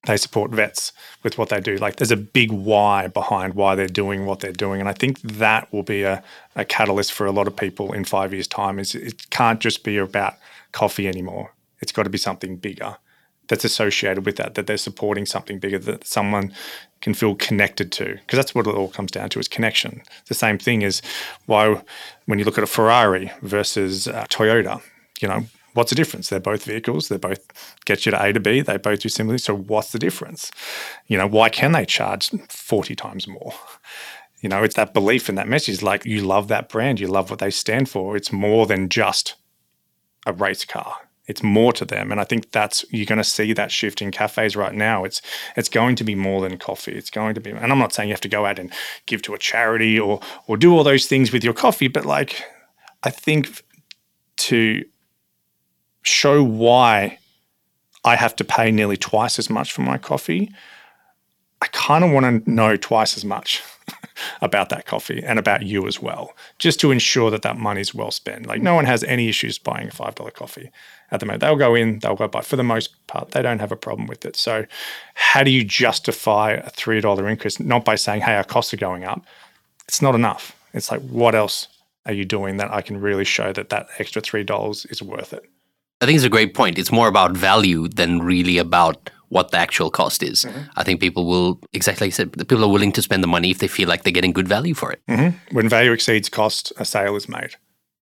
they 0.08 0.18
support 0.18 0.52
vets 0.52 0.94
with 1.24 1.38
what 1.38 1.50
they 1.50 1.60
do. 1.60 1.78
Like 1.78 1.98
there's 1.98 2.12
a 2.12 2.18
big 2.18 2.52
why 2.52 3.08
behind 3.08 3.54
why 3.54 3.76
they're 3.76 3.88
doing 3.88 4.26
what 4.26 4.40
they're 4.40 4.52
doing. 4.52 4.80
And 4.80 4.90
I 4.90 4.94
think 4.94 5.22
that 5.22 5.72
will 5.72 5.84
be 5.84 6.04
a, 6.04 6.24
a 6.56 6.66
catalyst 6.66 7.14
for 7.14 7.28
a 7.28 7.32
lot 7.32 7.48
of 7.48 7.56
people 7.56 7.94
in 7.94 8.04
five 8.04 8.34
years' 8.34 8.48
time 8.48 8.80
is 8.80 8.96
it 8.96 9.30
can't 9.30 9.60
just 9.60 9.84
be 9.84 9.98
about 9.98 10.36
coffee 10.72 11.08
anymore. 11.08 11.54
It's 11.82 11.92
got 11.92 12.04
to 12.04 12.10
be 12.10 12.18
something 12.18 12.58
bigger 12.58 12.98
that's 13.48 13.66
associated 13.66 14.26
with 14.26 14.38
that, 14.38 14.56
that 14.56 14.66
they're 14.66 14.78
supporting 14.78 15.26
something 15.26 15.60
bigger 15.60 15.78
that 15.78 16.08
someone 16.08 16.54
can 17.02 17.14
feel 17.14 17.36
connected 17.36 17.92
to. 17.94 18.06
Because 18.06 18.38
that's 18.38 18.56
what 18.56 18.68
it 18.68 18.76
all 18.76 18.90
comes 18.90 19.12
down 19.12 19.30
to 19.30 19.40
is 19.40 19.48
connection. 19.48 20.02
the 20.28 20.34
same 20.34 20.58
thing 20.58 20.82
is 20.82 21.02
why 21.46 21.82
when 22.26 22.40
you 22.40 22.46
look 22.46 22.58
at 22.58 22.64
a 22.64 22.68
Ferrari 22.68 23.32
versus 23.42 24.08
a 24.08 24.26
Toyota, 24.30 24.82
you 25.20 25.28
know, 25.28 25.46
what's 25.74 25.90
the 25.90 25.96
difference? 25.96 26.30
They're 26.30 26.40
both 26.40 26.64
vehicles. 26.64 27.08
They 27.08 27.18
both 27.18 27.76
get 27.86 28.06
you 28.06 28.12
to 28.12 28.24
A 28.24 28.34
to 28.34 28.40
B. 28.40 28.62
They 28.62 28.78
both 28.78 29.00
do 29.02 29.10
similarly. 29.10 29.40
So 29.40 29.56
what's 29.56 29.92
the 29.92 30.00
difference? 30.00 30.52
You 31.08 31.18
know, 31.18 31.28
why 31.28 31.50
can 31.50 31.72
they 31.72 31.86
charge 31.86 32.30
40 32.50 32.96
times 32.96 33.28
more? 33.28 33.54
You 34.42 34.50
know, 34.50 34.64
it's 34.64 34.76
that 34.76 34.94
belief 34.94 35.30
and 35.30 35.38
that 35.38 35.48
message. 35.48 35.82
Like 35.82 36.06
you 36.06 36.22
love 36.22 36.48
that 36.48 36.68
brand, 36.68 37.00
you 37.00 37.08
love 37.08 37.30
what 37.30 37.40
they 37.40 37.52
stand 37.52 37.90
for. 37.90 38.18
It's 38.18 38.32
more 38.32 38.66
than 38.66 38.90
just 38.90 39.36
a 40.26 40.34
race 40.34 40.66
car. 40.66 40.96
It's 41.32 41.42
more 41.42 41.72
to 41.74 41.86
them, 41.86 42.12
and 42.12 42.20
I 42.20 42.26
think 42.26 42.52
that's 42.52 42.84
you're 42.92 43.06
going 43.06 43.18
to 43.18 43.24
see 43.24 43.54
that 43.54 43.72
shift 43.72 44.02
in 44.02 44.12
cafes 44.12 44.58
right 44.58 44.76
now. 44.76 45.06
It's 45.06 45.22
it's 45.56 45.70
going 45.70 45.96
to 45.96 46.04
be 46.04 46.14
more 46.14 46.42
than 46.42 46.58
coffee. 46.58 46.92
It's 46.92 47.10
going 47.10 47.36
to 47.36 47.42
be, 47.42 47.52
and 47.52 47.72
I'm 47.72 47.80
not 47.80 47.94
saying 47.94 48.10
you 48.10 48.14
have 48.14 48.22
to 48.22 48.28
go 48.28 48.46
out 48.46 48.60
and 48.60 48.70
give 49.06 49.22
to 49.24 49.34
a 49.34 49.38
charity 49.38 49.98
or 49.98 50.20
or 50.48 50.58
do 50.58 50.74
all 50.76 50.84
those 50.84 51.08
things 51.08 51.32
with 51.32 51.44
your 51.44 51.54
coffee, 51.54 51.88
but 51.88 52.06
like 52.06 52.44
I 53.04 53.12
think 53.12 53.64
to 54.50 54.84
show 56.04 56.44
why 56.44 57.18
I 58.04 58.18
have 58.18 58.36
to 58.36 58.44
pay 58.44 58.70
nearly 58.72 58.98
twice 58.98 59.40
as 59.40 59.50
much 59.50 59.72
for 59.72 59.84
my 59.84 59.98
coffee, 59.98 60.52
I 61.62 61.68
kind 61.68 62.04
of 62.04 62.12
want 62.12 62.46
to 62.46 62.52
know 62.52 62.76
twice 62.76 63.16
as 63.16 63.24
much 63.24 63.62
about 64.42 64.70
that 64.70 64.86
coffee 64.86 65.24
and 65.24 65.38
about 65.38 65.64
you 65.64 65.88
as 65.88 66.02
well, 66.02 66.34
just 66.60 66.80
to 66.80 66.92
ensure 66.92 67.30
that 67.32 67.44
that 67.44 67.58
money 67.58 67.82
is 67.82 67.94
well 67.94 68.12
spent. 68.12 68.48
Like 68.48 68.62
no 68.62 68.74
one 68.74 68.86
has 68.86 69.04
any 69.04 69.30
issues 69.30 69.58
buying 69.58 69.88
a 69.88 69.92
five 69.92 70.16
dollar 70.16 70.32
coffee 70.32 70.72
at 71.12 71.20
the 71.20 71.26
moment. 71.26 71.42
They'll 71.42 71.56
go 71.56 71.76
in, 71.76 72.00
they'll 72.00 72.16
go 72.16 72.28
buy. 72.28 72.42
For 72.42 72.56
the 72.56 72.64
most 72.64 73.08
part, 73.08 73.32
they 73.32 73.42
don't 73.42 73.60
have 73.60 73.72
a 73.72 73.76
problem 73.76 74.08
with 74.08 74.26
it. 74.26 74.36
So, 74.36 74.66
how 75.14 75.44
do 75.44 75.52
you 75.52 75.64
justify 75.64 76.52
a 76.52 76.70
three 76.70 77.02
dollar 77.02 77.28
increase? 77.28 77.60
Not 77.60 77.86
by 77.86 77.96
saying, 77.96 78.22
"Hey, 78.22 78.36
our 78.36 78.44
costs 78.44 78.74
are 78.74 78.78
going 78.78 79.04
up." 79.04 79.24
It's 79.88 80.02
not 80.02 80.16
enough. 80.16 80.56
It's 80.74 80.90
like, 80.90 81.02
what 81.02 81.36
else 81.36 81.68
are 82.06 82.14
you 82.14 82.26
doing 82.26 82.58
that 82.58 82.72
I 82.72 82.82
can 82.82 83.00
really 83.00 83.26
show 83.26 83.54
that 83.54 83.70
that 83.70 83.88
extra 84.00 84.22
$3 84.22 84.92
is 84.92 85.02
worth 85.02 85.34
it. 85.34 85.44
I 86.00 86.06
think 86.06 86.16
it's 86.16 86.26
a 86.26 86.30
great 86.30 86.54
point. 86.56 86.80
It's 86.80 86.92
more 86.92 87.08
about 87.08 87.38
value 87.38 87.88
than 87.88 88.20
really 88.20 88.58
about 88.58 89.12
what 89.32 89.52
the 89.52 89.58
actual 89.58 89.90
cost 89.90 90.22
is. 90.22 90.44
Mm-hmm. 90.44 90.60
I 90.76 90.84
think 90.84 91.00
people 91.00 91.26
will, 91.26 91.58
exactly 91.72 92.08
like 92.08 92.14
I 92.14 92.16
said, 92.16 92.34
people 92.34 92.66
are 92.66 92.72
willing 92.72 92.92
to 92.92 93.02
spend 93.02 93.24
the 93.24 93.28
money 93.28 93.50
if 93.50 93.60
they 93.60 93.70
feel 93.70 93.88
like 93.88 94.04
they're 94.04 94.12
getting 94.12 94.34
good 94.34 94.48
value 94.48 94.74
for 94.74 94.92
it. 94.92 95.02
Mm-hmm. 95.08 95.56
When 95.56 95.70
value 95.70 95.94
exceeds 95.94 96.28
cost, 96.28 96.74
a 96.76 96.84
sale 96.84 97.16
is 97.16 97.30
made. 97.30 97.56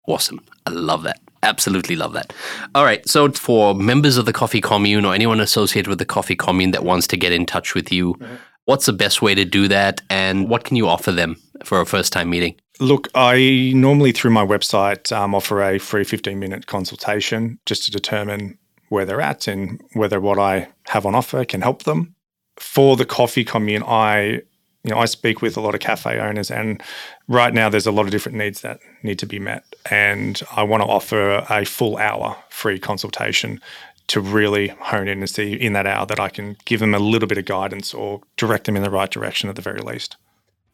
Awesome. 0.07 0.41
I 0.65 0.71
love 0.71 1.03
that. 1.03 1.21
Absolutely 1.43 1.97
love 1.97 2.15
that. 2.15 2.33
All 2.75 2.83
right. 2.83 3.07
So, 3.07 3.31
for 3.31 3.75
members 3.75 4.17
of 4.17 4.25
the 4.25 4.33
Coffee 4.33 4.63
Commune 4.63 5.05
or 5.05 5.15
anyone 5.15 5.39
associated 5.39 5.89
with 5.91 5.99
the 5.99 6.07
Coffee 6.07 6.35
Commune 6.35 6.71
that 6.71 6.83
wants 6.83 7.07
to 7.09 7.19
get 7.19 7.31
in 7.31 7.45
touch 7.45 7.75
with 7.75 7.93
you, 7.93 8.15
mm-hmm. 8.15 8.37
what's 8.65 8.87
the 8.87 8.95
best 8.95 9.21
way 9.21 9.35
to 9.35 9.45
do 9.45 9.69
that? 9.69 10.01
And 10.09 10.49
what 10.49 10.65
can 10.65 10.77
you 10.77 10.89
offer 10.89 11.13
them 11.13 11.37
for 11.63 11.83
a 11.83 11.87
first 11.87 12.11
time 12.11 12.31
meeting? 12.31 12.55
Look, 12.81 13.09
I 13.15 13.73
normally 13.75 14.13
through 14.13 14.31
my 14.31 14.47
website 14.47 15.13
um, 15.13 15.35
offer 15.35 15.63
a 15.63 15.79
free 15.79 16.05
15 16.05 16.39
minute 16.39 16.67
consultation 16.67 17.59
just 17.67 17.85
to 17.85 17.91
determine 17.91 18.57
where 18.89 19.05
they're 19.05 19.21
at 19.21 19.49
and 19.49 19.81
whether 19.93 20.21
what 20.21 20.39
I 20.39 20.69
have 20.89 21.07
on 21.07 21.15
offer 21.15 21.45
can 21.45 21.63
help 21.63 21.85
them. 21.85 22.15
For 22.57 22.97
the 22.97 23.07
coffee 23.07 23.45
commune, 23.45 23.85
I 23.85 24.43
you 24.85 24.91
know 24.91 24.99
I 24.99 25.05
speak 25.05 25.43
with 25.43 25.57
a 25.57 25.61
lot 25.61 25.75
of 25.75 25.81
cafe 25.81 26.19
owners, 26.19 26.51
and 26.51 26.83
right 27.29 27.55
now 27.55 27.69
there's 27.69 27.87
a 27.87 27.93
lot 27.93 28.07
of 28.07 28.11
different 28.11 28.39
needs 28.39 28.63
that 28.63 28.81
need 29.03 29.19
to 29.21 29.27
be 29.27 29.39
met, 29.39 29.65
and 29.91 30.41
I 30.57 30.63
want 30.65 30.83
to 30.83 30.89
offer 30.89 31.45
a 31.49 31.65
full 31.65 31.97
hour 31.97 32.37
free 32.49 32.79
consultation 32.79 33.61
to 34.09 34.21
really 34.21 34.69
hone 34.69 35.07
in 35.07 35.19
and 35.19 35.31
see 35.31 35.53
in 35.53 35.75
that 35.75 35.87
hour 35.87 36.07
that 36.07 36.19
I 36.19 36.31
can 36.31 36.57
give 36.65 36.81
them 36.81 36.95
a 36.95 36.99
little 36.99 37.29
bit 37.29 37.39
of 37.39 37.45
guidance 37.45 37.95
or 37.95 38.23
direct 38.37 38.65
them 38.65 38.77
in 38.77 38.83
the 38.83 38.91
right 38.91 39.11
direction 39.11 39.49
at 39.49 39.57
the 39.57 39.63
very 39.63 39.81
least. 39.81 40.17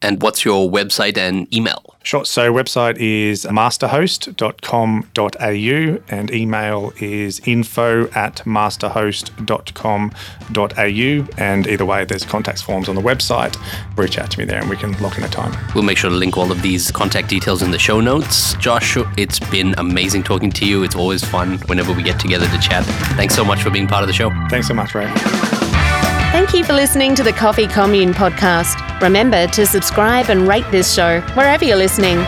And 0.01 0.23
what's 0.23 0.45
your 0.45 0.71
website 0.71 1.19
and 1.19 1.53
email? 1.53 1.84
Sure. 2.05 2.25
So 2.27 2.53
website 2.53 2.99
is 2.99 3.47
masterhost.com.au 3.47 6.15
and 6.15 6.31
email 6.31 6.93
is 7.01 7.41
info 7.49 8.11
at 8.11 8.43
masterhost.com.au. 8.45 11.43
And 11.43 11.67
either 11.67 11.87
way, 11.87 12.05
there's 12.05 12.27
contacts 12.27 12.61
forms 12.61 12.91
on 12.91 12.95
the 12.95 13.01
website. 13.01 13.57
Reach 13.97 14.19
out 14.19 14.31
to 14.33 14.39
me 14.39 14.45
there 14.45 14.61
and 14.61 14.69
we 14.69 14.77
can 14.77 14.93
lock 15.01 15.17
in 15.17 15.25
a 15.25 15.29
time. 15.29 15.57
We'll 15.75 15.85
make 15.85 15.97
sure 15.97 16.11
to 16.11 16.17
link 16.17 16.37
all 16.37 16.53
of 16.53 16.61
these 16.61 16.91
contact 16.91 17.31
details 17.31 17.63
in 17.63 17.71
the 17.71 17.79
show 17.79 18.01
notes. 18.01 18.53
Josh, 18.57 18.99
it's 19.17 19.41
been 19.41 19.75
amazing 19.79 20.25
talking 20.25 20.53
to 20.53 20.67
you. 20.67 20.83
It's 20.83 20.95
always 20.95 21.25
fun 21.25 21.57
whenever 21.61 21.95
we 21.95 22.03
get 22.03 22.21
together 22.21 22.47
to 22.47 22.59
chat. 22.59 22.85
Thanks 23.17 23.35
so 23.35 23.47
much 23.47 23.63
for 23.63 23.71
being 23.71 23.87
part 23.87 24.03
of 24.03 24.09
the 24.09 24.15
show. 24.15 24.29
Thanks 24.51 24.69
so 24.69 24.75
much, 24.75 24.95
Ray. 24.95 25.11
Thank 26.35 26.53
you 26.53 26.65
for 26.65 26.75
listening 26.75 27.15
to 27.15 27.23
the 27.23 27.33
Coffee 27.33 27.67
Commune 27.67 28.13
podcast. 28.13 28.94
Remember 29.05 29.47
to 29.49 29.67
subscribe 29.67 30.31
and 30.31 30.49
rate 30.49 30.65
this 30.71 30.95
show 30.95 31.21
wherever 31.35 31.63
you're 31.63 31.77
listening. 31.77 32.25